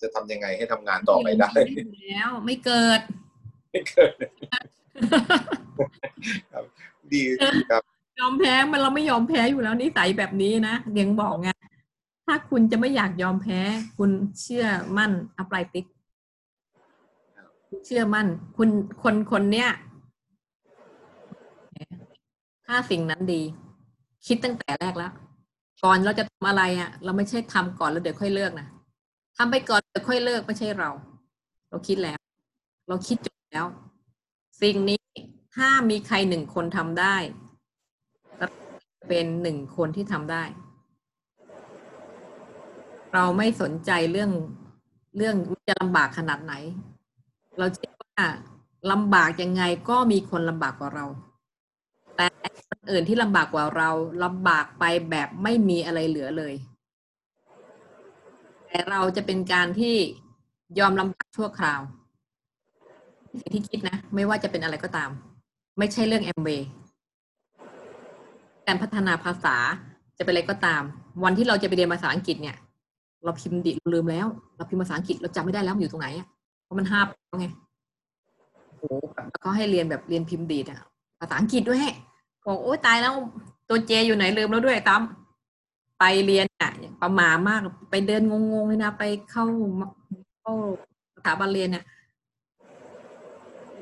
[0.02, 3.00] จะทำยังไงให้ทำงานต่อไปได้ม่อยู่แล้วไม่เกิด
[3.70, 4.12] ไม่เกิด
[6.52, 6.64] ครับ
[7.12, 7.22] ดี
[7.70, 7.82] ครับ
[8.20, 11.48] ยอมแพ้มันเราไม่ยอมแพ้อยู่แล้วนิสัยแบบนี้นะเดียงบอกไง
[12.26, 13.60] ถ้าคุณจะไม่อยากยอมแพ้
[13.98, 15.86] คุณเชื่อมั่นอัปไลติก
[17.86, 18.68] เชื่อมั่น คุณ
[19.02, 19.70] คนคนเนี้ย
[22.66, 23.42] ถ้าสิ่งนั้นดี
[24.26, 25.12] คิดตั้งแต่แรกแล้ว
[25.84, 28.66] ก่อนเราจะทำอะไรอะ เราไม่ใช่ทำก่อนแล้วเดี๋ยวค่อยเลิกนะ
[29.36, 30.90] ทำไปก่อนเดี๋ยวค่อยเลิกไม่ใช่เรา
[31.70, 32.18] เราคิดแล้ว
[32.88, 33.66] เราคิดจบแล้ว
[34.62, 35.00] สิ่งนี้
[35.56, 37.16] ถ้ามีใครหนึ่งคนทำได้
[39.08, 40.44] เป็นหนึ่งคนที่ทำได้
[43.14, 44.30] เราไม่สนใจเรื่อง
[45.16, 45.36] เรื่อง
[45.68, 46.54] จะลำบากขนาดไหน
[47.58, 48.24] เราเชื่อว่า
[48.92, 51.06] ลำบากยังไงก็มีคนลำบากกว่าเรา
[52.16, 52.26] แต่
[52.68, 53.90] คนอื่นที่ลำบากกว่าเรา
[54.24, 56.54] ลำบากไปแบบไม่มีอะไรเหลือเลย
[58.66, 59.96] แต่เราจะเป็นการที่
[60.78, 61.80] ยอมลำบากชั่วคราว
[63.40, 65.10] สิ่งที่คิดนะ ไม่ว่าจะเป็นอะไรก็ตาม
[65.78, 66.48] ไม่ใช่เรื่องแอมเบ
[68.66, 69.56] การพัฒนาภาษา
[70.18, 70.82] จะเป็นอะไรก็ตาม
[71.24, 72.56] วันที่เราจะไปเรียนภาษาอังกฤษเนี่ย
[73.24, 76.26] เราพิมพ์ดิเราลืมแล้ว เราพิมพ์ภาษาอังกฤษเราจำไม่ได้แล้วมันอยู่ตรงไหนอะ
[76.64, 77.46] เพราะมันห้าปีแล้วไง
[78.78, 78.88] โอ้
[79.30, 80.78] แล้วก็ให้เรียนแบบเรียนพิมพ์ดีดอะ
[81.20, 81.80] ภาษาอังกฤษด้วย
[82.46, 83.14] บอกโอ้ตายแล้ว
[83.68, 85.02] ตัวเจอยู่ไหนลืมแล้วด้วยตั้ม
[85.98, 87.60] ไปเรียนอะประหมามาก
[87.90, 89.44] ไปเดินงงๆเลยนะไปเข้า
[90.40, 90.52] เข้า
[91.16, 91.84] สถาบันเรียนเนี่ย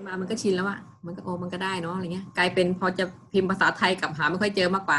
[0.06, 4.98] มามันก็ชินแล้วอะมันก็โอ้มันก็ได้เนาะอะไรเงี้ยกลายเป็นพอจะพิมพ์ภาษาไทยกับหาไม่ค่อยเจอมากกว่า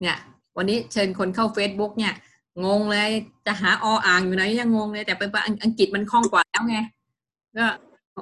[0.00, 0.16] เนี่ย
[0.56, 2.14] วันนี้เชิญคนเข้า Facebook เนี่ย
[2.64, 3.10] งงเลย
[3.46, 6.76] จะหาออ่างอยู่ไหนยังงงเลยแต่เป็นภาษาอังกฤษมันคล่องกว่าแล้วไง
[7.56, 7.66] ก็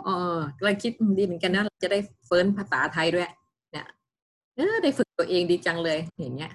[0.05, 3.29] เออก็เลยคิดดีเหมือนกันนะเราจะได้เฟิร์นภาษาไทยด้วย
[3.73, 3.87] เนี่ย
[4.57, 6.53] เออได้ฝึกตัวเองดีจังเลยอย่างเงี้ย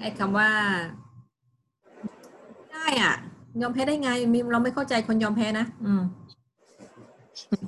[0.00, 0.48] ไอ้คำว่า
[2.72, 3.14] ได้อะ
[3.62, 6.02] ยอมแพ้ได้ไงมีเราไม่เข้าใจคนยอมแพ้นะ อืม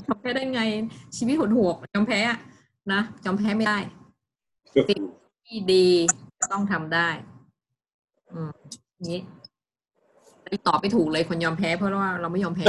[0.07, 0.63] ยอมแพ้ได้ไง
[1.17, 2.39] ชีวิตหดหัวยอมแพ้อะ
[2.93, 3.79] นะยอมแพ้ไม่ได้
[4.89, 5.03] สิ่ง
[5.47, 5.87] ที่ดี
[6.53, 7.09] ต้องทำได้
[8.33, 8.51] อืม
[9.13, 9.21] นี้
[10.67, 12.67] ตอบไม่ถูกเลยคนยอมแพ้เพราะว่าเราไม่ยอมแพ้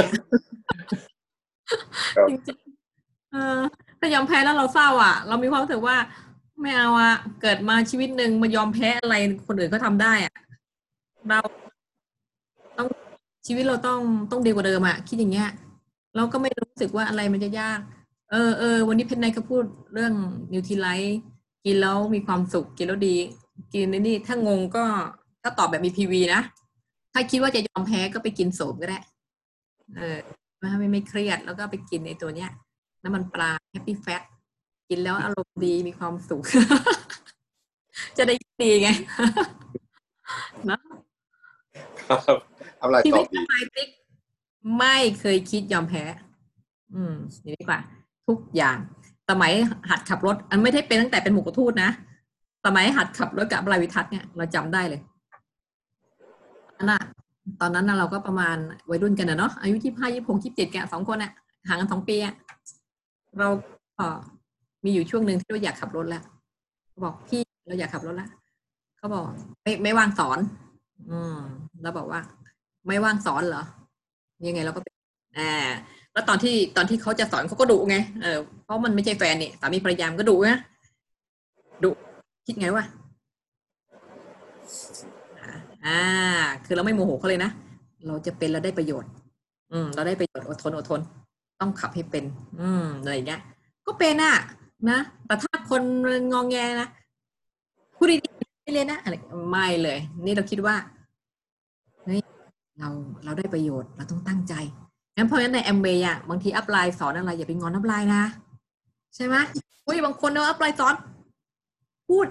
[2.28, 3.60] จริงๆเออ
[3.98, 5.96] ถ้ายอมแพ้แล้วเราเศร้าอะ เรามีความรู้สึกว่า
[6.60, 10.34] ไม่เอาอะเกิดมาชีวิตหนึ่งมายอมแพ้อะไรคนอื่นก็ทำได้อะ
[11.28, 11.40] เรา
[12.78, 12.88] ต้อง
[13.46, 15.48] ชีวิตเราต้องต้องดีกว่าเดิมอะ คิดอย่างเงี้ย
[16.18, 17.78] เราก็ไม่รู้สึกว่าอะไรมันจะยาก
[18.30, 20.12] เออเออวันนี้เพนไนก็พูดเรื่อง
[20.52, 21.18] Nutrilite
[21.64, 23.16] กินแล้วมีความสุขกินแล้วดี
[23.72, 24.84] กินในนี่ถ้างงก็
[25.42, 26.42] ถ้าตอบแบบมี PV นะ
[27.12, 28.98] ถ้าคิดว่าจะยอมแพ้ก็ไปกินโสมก็ได้
[29.96, 30.18] เออ
[30.58, 32.50] ไม่ไม่เครียดแล้วก็ไปกินในตัวเนี้ย
[33.04, 34.22] น้ำมันปลาแฮปปี้แฟต
[34.88, 36.42] กินแล้วอารมณ์ดีมีความสุข
[38.18, 38.88] จะได้ดีไง
[40.70, 40.78] นะ
[42.02, 42.36] ครับ
[42.80, 43.88] อะไรชีตวิอตบดีไมติ๊ก
[44.78, 46.02] ไม่เคยคิดยอมแพ้
[46.94, 47.80] อืมนี่ดีกว่า
[48.28, 48.76] ทุกอย่าง
[49.30, 49.52] สมัย
[49.90, 51.90] หัดขับรถ อันไม่ได้เป็นตั้งแต่เป็นหมู่กระทูตนะ
[52.64, 55.00] สมัยหัดขับรถกับลายวิทัศน์เนี่ยเราจำได้เลย
[56.78, 57.00] อันน่ะ
[57.60, 58.56] ตอนนั้นเราก็ประมาณ
[58.90, 61.32] วัยรุ่นกันนะเนาะอายุยี่ห้ายี่หกยี่เจ็ดแกสองคนอะ
[61.68, 62.34] ห่างกันสองปีอะ
[63.38, 63.48] เรา
[63.98, 64.06] ก็
[64.84, 66.22] มีอยู่ช่วงหนึ่งที่เราอยากขับรถแล้ว
[67.04, 68.30] บอกพี่เราอยากขับรถแล้ว
[68.98, 69.24] เขาบอก
[69.62, 70.38] ไม่ไม่ว่างสอน
[71.10, 71.36] อืม
[71.82, 72.20] เราบอกว่า
[72.86, 73.62] ไม่ว่างสอนเหรอ
[74.46, 74.94] ยังไงเราก็เป็น
[75.38, 75.52] อ่า
[76.12, 80.58] แล้วตอนที่ตอนที่เขาจะสอนเขาก็ดุไงเออเพราะมันไม่ใช่แฟนนี่สามีภรรยามก็ดุนะ
[81.84, 81.90] ดุ
[82.46, 82.84] คิดไงวะ
[85.86, 86.00] อ่า
[86.64, 87.50] คือเราไม่โมโหเขาเลยนะ
[88.06, 89.10] เราจะเป็นเราได้ประโยชน์
[89.72, 91.00] อืม เราได้ประโยชน์อดทนอดทน
[91.60, 92.24] ต้องขับให้เป็น
[92.60, 93.40] อืมอะไรอย่างเงี้ย
[93.86, 94.34] ก็เป็นอะ
[94.90, 95.82] นะแต่ถ้าคน
[96.32, 96.88] งองแงนะ
[97.96, 99.14] พูดดีๆไม่เลยนะอะไร
[99.50, 100.76] ไม่เลย นี่เราคิดว่า
[102.78, 102.88] เรา
[103.24, 104.54] เราได้ประโยชน์เราต้องตั้งใจ
[105.16, 108.22] งั้นเพราะฉะนั้นในแอมเบย์อะบางที upline สอนอะไรอย่าไปงอน upline นะ
[109.14, 109.36] ใช่ไหม
[109.86, 110.94] อุ้ยบางคนเนาะ upline สอน
[112.08, 112.26] พูด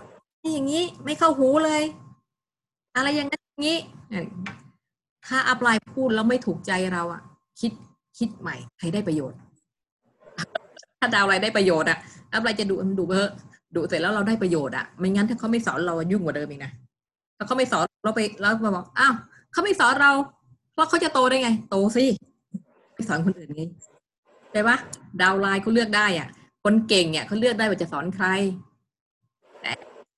[0.53, 1.83] อย่างนี้ไม่เข้าหูเลย
[2.95, 3.77] อะไรอย่างนั้นอย่างนี้
[5.27, 7.21] ถ้า upline พูดแล้วไม่ถูกใจเราอะ
[7.59, 7.71] คิด
[8.17, 9.37] คิดใหม่ใครได้ประโยชน์
[10.99, 11.97] ถ้า downline ได้ประโยชน์อะ
[12.33, 13.33] upline จะดูดูเบอร์
[13.75, 16.71] ดูเสร็จแล้วเราได้ประโยชน์อะไม่งั้นถ้าเขาไม่สอนเรายุ่งกว่าเดิมอีกนะ
[17.37, 19.13] ถ้าเขาไม่สอนเราไปแล้วมาบอกอ้าว
[19.51, 20.11] เขาไม่สอนเรา
[20.77, 22.05] แล้วเขาจะโตได้ไง โตสิ
[22.93, 23.63] ไปสอนคนอื่นไง
[24.51, 24.77] ใช่ปะ
[25.21, 26.27] ดาวไลน์เขาเลือกได้อะ
[26.63, 28.27] คนเก่งเนี่ยเขาเลือกได้ว่าจะสอนใคร
[29.61, 29.71] แต่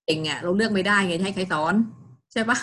[0.05, 1.73] เก่งอะเราเลือกไม่ได้ไงให้ใครสอน
[2.31, 2.57] ใช่ปะ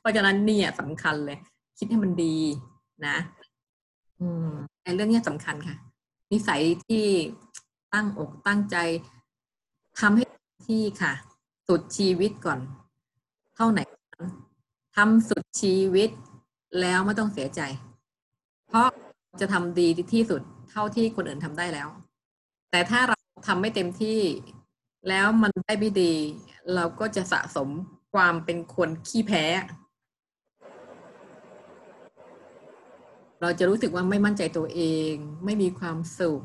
[0.00, 1.38] เพราะฉะนั้นเนี่ยสำคัญเลย
[1.78, 2.36] คิดให้มันดี
[3.06, 3.16] นะ
[4.20, 4.50] อืม
[4.82, 5.76] ไอ้เรื่องเนี้ยสำคัญค่ะ
[6.32, 7.04] นิสัยที่
[7.92, 8.76] ตั้งอกตั้งใจ
[10.00, 10.24] ทำให้
[10.68, 11.12] ที่ค่ะ
[11.68, 12.60] สุดชีวิตก่อน
[13.56, 13.80] เท่าไหน
[14.96, 16.10] ทำสุดชีวิต
[16.80, 17.60] แล้วไม่ต้องเสียใจ
[18.68, 18.88] เพราะ
[19.40, 21.88] จะทำดีที่สุดเท่าที่คนอื่นทำได้แล้ว
[22.70, 24.20] แต่ถ้าเราทำไม่เต็มที่
[25.08, 26.14] แล้วมันได้ไม่ดี
[26.74, 27.68] เราก็จะสะสม
[28.12, 29.44] ความเป็นคนขี้แพ้
[33.40, 34.80] เราจะรู้สึกว่าไม่มั่นใจตัวเอ
[35.12, 35.14] ง
[35.44, 36.42] ไม่มีความสุข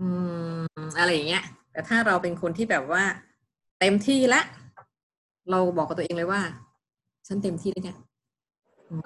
[0.00, 0.06] อื
[0.54, 3.04] มอะไรอย่างเงี้ย แต่ถ้าเราเป็นคนที่แบบว่า
[3.80, 4.42] เต็มที่ละ
[5.50, 6.42] เราบอกกับตัวเองเลยว่า
[7.26, 7.98] ฉันเต็มที่แล้วเนี่ย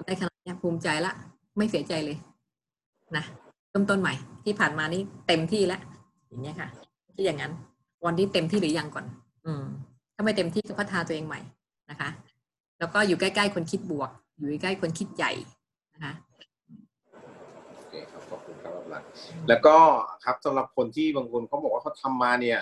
[0.05, 1.13] ได้ขนาดนี้ภูมิใจละ
[1.57, 2.17] ไม่เสียใจเลย
[3.15, 3.23] นะ
[3.69, 4.13] เริ่มต้นใหม่
[4.45, 5.81] ที่ผ่านมานี่เต็มที่แล้ว
[6.27, 6.69] อย่างเงี้ยค่ะ
[7.15, 7.51] ที่อย่างนั้น
[8.05, 9.05] วันที่เต็มที่หรือยังก่อน
[9.45, 9.63] อืม
[10.15, 11.39] ถ้าไม่เต็มที่ก็พัฒนาตัวเองใหม่
[11.89, 12.09] นะคะ
[12.79, 15.31] แล้วก็อยู่ใกล้ๆคนคิดบวก อยู่ใกล้ๆคนคิดใหญ่
[15.93, 16.13] นะคะ
[17.75, 19.75] โอเคครับขอบคุณครับอาจารย์แล้วก็
[20.23, 22.59] ครับสำหรับคนที่บางคนเขาบอกว่าเขาทำมาเนี่ย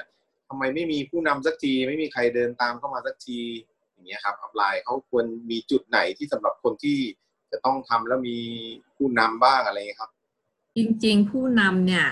[0.47, 3.39] ทำไมไม่มีผู้นำสักทีไม่มีใครเดินตามเข้ามาสักที
[4.05, 6.97] อย่างเงี้ยครับอัพไลน์เขาควรมีจุดไหนที่สำหรับคนที่
[7.51, 8.37] จะต้องทำแล้วมี
[8.95, 10.11] ผู้นำบ้างอะไรเงี้ยครับ
[10.75, 12.05] จริงๆ ผู้นำเนี่ย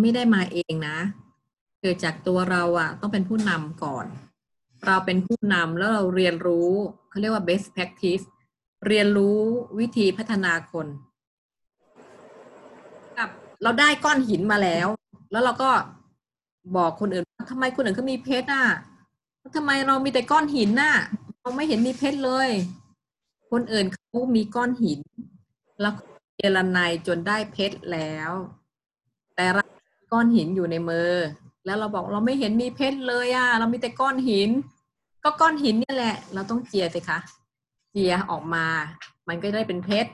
[0.00, 0.98] ไม่ได้มาเองนะ
[1.80, 4.06] เกิดจากตัวเราอะต้องเป็นผู้นำก่อน
[4.86, 6.70] เราเป็นผู้นำแล้วเราเรียนรู้
[7.10, 8.24] เขาเรียกว่า best practice
[8.86, 9.38] เรียนรู้
[9.78, 10.86] วิธีพัฒนาคน
[13.18, 13.28] กับ
[13.62, 14.88] เราได้ก้อนหินมาแล้ว
[15.32, 15.70] แล้วเราก็
[16.76, 18.64] บอกคนอื่นว่าทำไมคนอื่นเขามีเพชรอะ
[19.56, 20.94] ทำไมเรามีแต่ก้อนหินน่ะ
[21.40, 22.48] เราไม่เห็นมีเพชรเลย
[23.50, 25.00] คนอื่นเขามีก้อนหิน
[25.80, 25.94] แล้ว
[26.36, 28.32] เจรไนายจนได้เพชรแล้ว
[29.36, 29.64] แต่เรา
[30.12, 31.12] ก้อนหินอยู่ในมือ
[31.64, 34.50] แล้วเราบอกเราไม่เห็นมีเพชรเลยอะ เรามีแต่ก้อนหิน
[35.24, 37.18] ก็ก้อนหินนี่แหละ เราต้องเจียสิคะ
[37.92, 38.66] เจียออกมา
[39.28, 40.10] มันก็ได้เป็นเพชร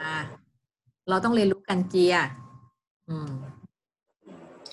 [0.00, 0.16] อ่า
[1.08, 2.14] เราต้องเรียนรู้การเจีย
[3.08, 3.30] อืม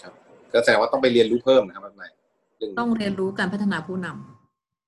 [0.02, 0.14] ครับ
[0.54, 2.19] ก็แสดงว่าต้องไปเรียนรู้เพิ่มนะครับอาจารย์เรื่องนี้
[2.80, 4.08] ต้องเรียนรู้การพัฒนาผู้น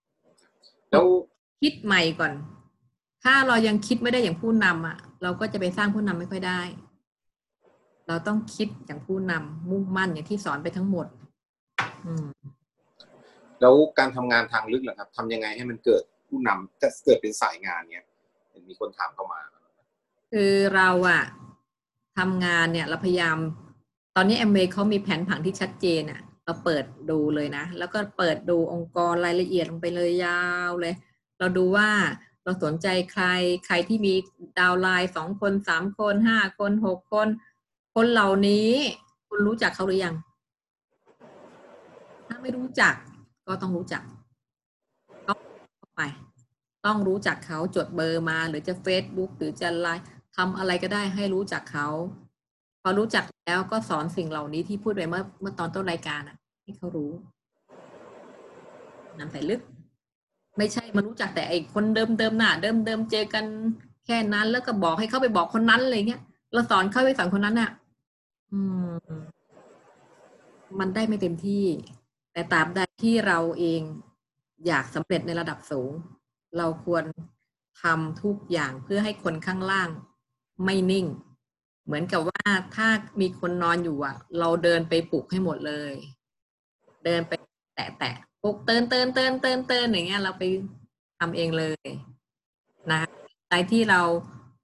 [0.05, 1.05] ำแล้ว
[1.61, 2.33] คิดใหม่ก่อน
[3.23, 6.61] ถ้าเรายังคิดไม่ได้อย่างผู้นำอะ เราก็จะไปสร้างผู้นำไม่ค่อยได้
[8.07, 11.07] เราต้องคิดอย่างผู้นำมุ่งมั่นอย่างที่สอนไปทั้งหมด
[12.05, 12.27] อืม
[13.61, 18.05] แล้วการทำงานทางลึกล่ะครับทำยังไงให้มันเกิดผู้นำจะเกิดเป็นสายงานเนี้ย
[18.49, 19.41] เห็นมีคนถามเข้ามา
[20.31, 21.23] คือเราอะ
[22.17, 23.37] ทำงานเนี่ย เราพยายาม
[24.15, 26.21] ตอนนี้แอมเวย์เขามีแผนผังที่ชัดเจนอะ
[26.51, 30.95] เราเปิดดูเลยนะ แล้วก็เปิดดูองค์กรรายละเอียดลงไปเลยยาวเลย
[31.39, 31.89] เราดูว่า
[32.43, 33.25] เราสนใจใคร
[33.65, 34.13] ใครที่มี
[34.59, 37.27] ดาวไลน์สองคนสามคนห้าคนหกคน
[37.95, 38.71] คนเหล่านี้
[39.27, 40.15] คุณรู้จักเขาหรือยัง
[42.27, 42.93] ถ้าไม่รู้จัก
[43.47, 44.03] ก็ต้องรู้จัก
[45.27, 45.39] ต้อง
[45.95, 46.01] ไป
[46.85, 50.03] ต้องรู้จักเขาจดเบอร์มา หรือจะ Facebook หรือจะไลน์
[50.35, 51.87] ทำอะไรก็ได้ให้รู้จักเขา
[52.81, 57.11] พอรู้จักแล้วก็สอนสิ่งเหล่านี้ที่พูดไปเมื่อเมื่อตอนต้นรายการอะ ให้เขารู้
[59.19, 59.61] นำใส่ลึก
[60.57, 63.45] ไม่ใช่มารู้จักแต่ไอ้คนเดิมเดิมๆน่ะเดิมเดิมๆเจอกัน
[64.05, 66.21] แค่นั้น แล้วก็บอกให้เขาไปบอกคนนั้นอะไรเงี้ย
[66.53, 67.69] เราสอนเขาไปสอนคนนั้นน่ะ
[68.51, 69.21] อืม
[70.79, 71.65] มันได้ไม่เต็มที่
[72.33, 73.81] แต่ตาบใดที่เราเอง
[74.67, 75.91] อยากสำเร็จในระดับสูง
[76.57, 77.03] เราควร
[77.81, 79.89] ทำทุกอย่างเพื่อให้คนข้างล่าง
[80.65, 81.05] ไม่นิ่ง
[81.85, 82.43] เหมือนกับว่า
[82.75, 82.87] ถ้า
[83.21, 85.93] มีคนนอนอยู่อะ เราเดินไปปลุกให้หมดเลย
[87.05, 87.31] เดินไป
[87.75, 90.43] แตะแตะปลุกเตือนเตือนเตือนเตือนเตือนอย่างเงี้ยเราไป
[91.19, 91.87] ทำเองเลย
[92.91, 93.01] นะ
[93.49, 94.01] ในที่เรา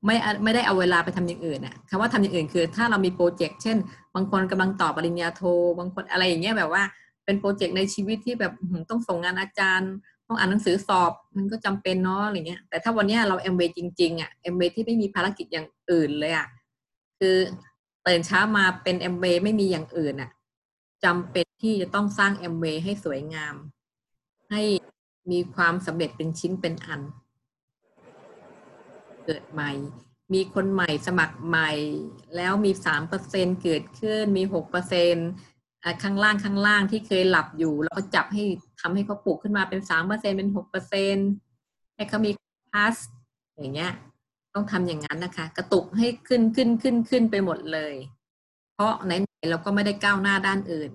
[0.05, 3.77] ไม่ไม่ได้เอาเวลาไปทำอย่างอื่นอะคำว่าทำอย่างอื่นคือ ถ้าเรามีโปรเจกต์เช่น
[4.15, 5.41] บางคนกำลังต่อปริญญาโท
[5.79, 6.83] บางคนอะไรอย่างเงี้ยแบบว่า
[7.25, 8.53] เป็นโปรเจกต์ในชีวิตที่แบบ
[8.89, 9.91] ต้องส่งงานอาจารย์
[10.27, 16.47] ต้องอ่านหนังสือสอบมันก็จำเป็นเนาะอะไรเงี้ย แต่ถ้าวันเนี้ยเรา M จริงๆอะ M ที่ไม่มีภารกิจอย่างอื่นเลยอะ
[17.19, 17.35] คือ
[18.07, 20.29] ตื่นเช้ามาเป็น M ไม่มีอย่างอื่นอะ
[21.07, 23.55] จำเป็นที่จะต้องสร้าง M ให้สวยงาม
[24.51, 24.63] ให้
[25.31, 27.01] มีความสำเร็จเป็นชิ้นเป็นอัน
[29.25, 29.71] เกิดใหม่
[30.33, 31.71] มีคนใหม่สมัครใหม่
[32.35, 35.15] แล้วมีสามเปอร์เซ็นเกิดขึ้น มีหกเปอร์เซ็น
[36.03, 38.43] ข้างล่างข้างล่างที่เคยหลับอยู่แล้วก็จับให้
[38.79, 41.15] ทำให้เขาปลุกขึ้นมาเป็นสามเปอร์เซ็นเป็นหกเปอร์เซ็น
[41.95, 42.31] ให้เขามี
[42.71, 42.95] พาส
[43.57, 43.91] อย่างเงี้ย
[44.53, 47.95] ต้องทำอย่างนั้นนะคะ กระตุกให้ขึ้นขึ้นขึ้นขึ้นไปหมดเลย
[48.73, 50.91] เพราะไหน เราก็ไม่ได้ก้าวหน้าด้านอื่น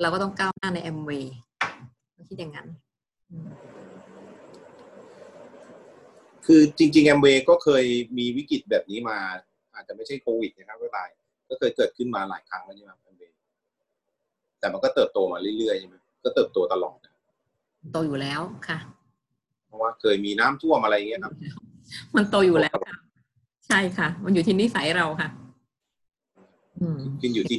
[0.00, 1.36] เราก็ต้องก้าวหน้าในแอมเวย์
[2.28, 2.68] คิดอย่างนั้น
[3.30, 3.48] อืม
[6.50, 7.84] คือจริงๆแอมเวย์ก็เคย
[8.18, 9.18] มีวิกฤตแบบนี้มา
[9.74, 11.08] อาจจะไม่ใช่โควิดนะครับก็ตาย
[11.50, 13.36] ก็เคยเกิดขึ้นมาหลายครั้งแล้วใช่ไหมแอมเวย์
[14.60, 17.14] แต่มันก็เติบโตมาเรื่อยๆใช่ไหมก็เติบโตตลอดนะ
[17.92, 18.78] โตอยู่แล้วค่ะ
[19.66, 21.34] เพราะว่าเคยมีน้ำท่วมอะไรอย่างเงี้ยครับ
[22.16, 22.96] มันโตอยู่แล้วค่ะ
[23.68, 25.28] ใช่ค่ะ มันอยู่ที่นิสัยเราค่ะ
[26.80, 27.58] อืมขึ้นอยู่ที่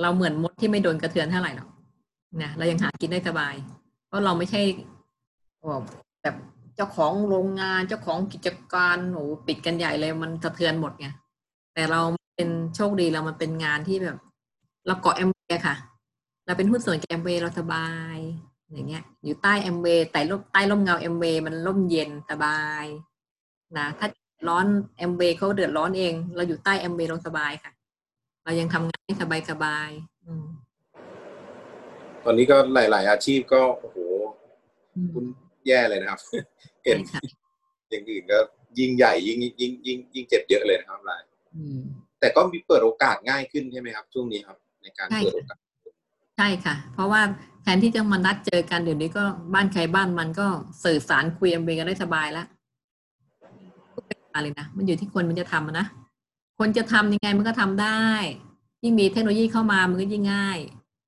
[0.00, 1.68] เราเหมือนมดที่ไม่โดนกระเทือนเท่าไหร่หรอก
[2.42, 3.54] นะเรายังหากินได้สบาย
[4.06, 4.62] เพราะเราไม่ใช่
[6.22, 6.36] แบบ
[6.76, 11.08] เจ้าของโรงงานเจ้าของกิจการโอ้ปิดกันใหญ่เลยมันสะเทือนหมดไง
[11.74, 12.00] แต่เรา
[12.36, 14.18] เป็นโชคดีเรามันเป็นงานที่แบบ
[14.86, 15.76] เราเกาะแอมเบีค่ะ
[16.46, 18.16] เราเป็นหุ้นส่วนกับแอมเวย์เราสบาย
[18.72, 22.84] อย่างเงี้ย อยู่ใต้แอมเวย์แต่ร่มใต้ร่มเงาแอมเวย์มันร่มเย็นสบาย
[23.78, 24.08] นะถ้า
[24.48, 24.66] ร้อน
[24.98, 27.72] แอมเวย์เขาเดือดร้อนเอง เราอยู่ใต้แอมเวย์เราสบายค่ะ
[28.46, 30.46] เรายังทำงานได้สบายสบายๆอืม
[32.24, 33.98] ตอนนี้ก็หลาย ๆ อาชีพก็โอ้โห
[34.96, 35.24] อืมคุณ
[35.68, 36.20] แย่เลยนะครับ
[36.84, 37.20] เห็นใช่ค่ะ
[37.90, 38.38] อย่างอื่นก็
[38.78, 41.22] ยิ่งใหญ่ยิ่งยิ่งยิ่งยิ่งเจ็บเยอะเลยนะครับลาย
[41.56, 41.80] อืม
[42.20, 45.58] แต่ก็มีเปิดโอกาสง่ายขึ้นใช่ไหมครับ ช่วงนี้ครับ ในการใช่เปิดโอกาส
[46.36, 47.22] ใช่ค่ะ เพราะว่า
[47.62, 49.24] แทนที่จะมานัดเจอกันเดี๋ยวนี้ก็
[49.54, 50.46] บ้านใครบ้านมันก็
[50.84, 52.46] สื่อสารคุยแอมเวย์กันได้สบายแล้ว
[54.34, 55.86] อะไรนะมันอยู่ที่คนมันจะทำอะนะ
[56.58, 58.04] คนจะทำยังไงมันก็ทำได้
[58.82, 60.58] ยิ่งมีเทคโนโลยีเข้ามามันก็ยิ่งง่าย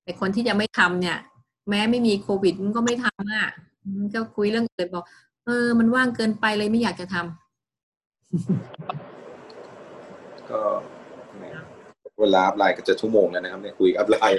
[0.02, 1.18] แต่คนที่จะไม่ทำเนี่ย
[1.68, 3.48] แม้ไม่มีโควิดมันก็ไม่ทำอะ
[3.98, 5.04] มันก็คุยเรื่องอื่นบอก
[5.44, 10.60] เออ มันว่างเกินไปเลยไม่อยากจะทำก็
[12.20, 14.38] เวลาอัพไลน์ก็จะชั่วโมงแล้วนะครับเนี่ยคุยอัพไลน์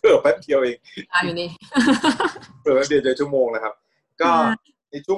[0.00, 0.76] เพิ่มแป๊บเดียวเอง
[1.12, 1.48] ตามอยู่นี่
[2.60, 3.74] เพิ่มแป๊บเดียวจะชั่วโมงแล้วครับ
[4.20, 4.54] ก็ค่ะ
[4.90, 5.12] ในช่วง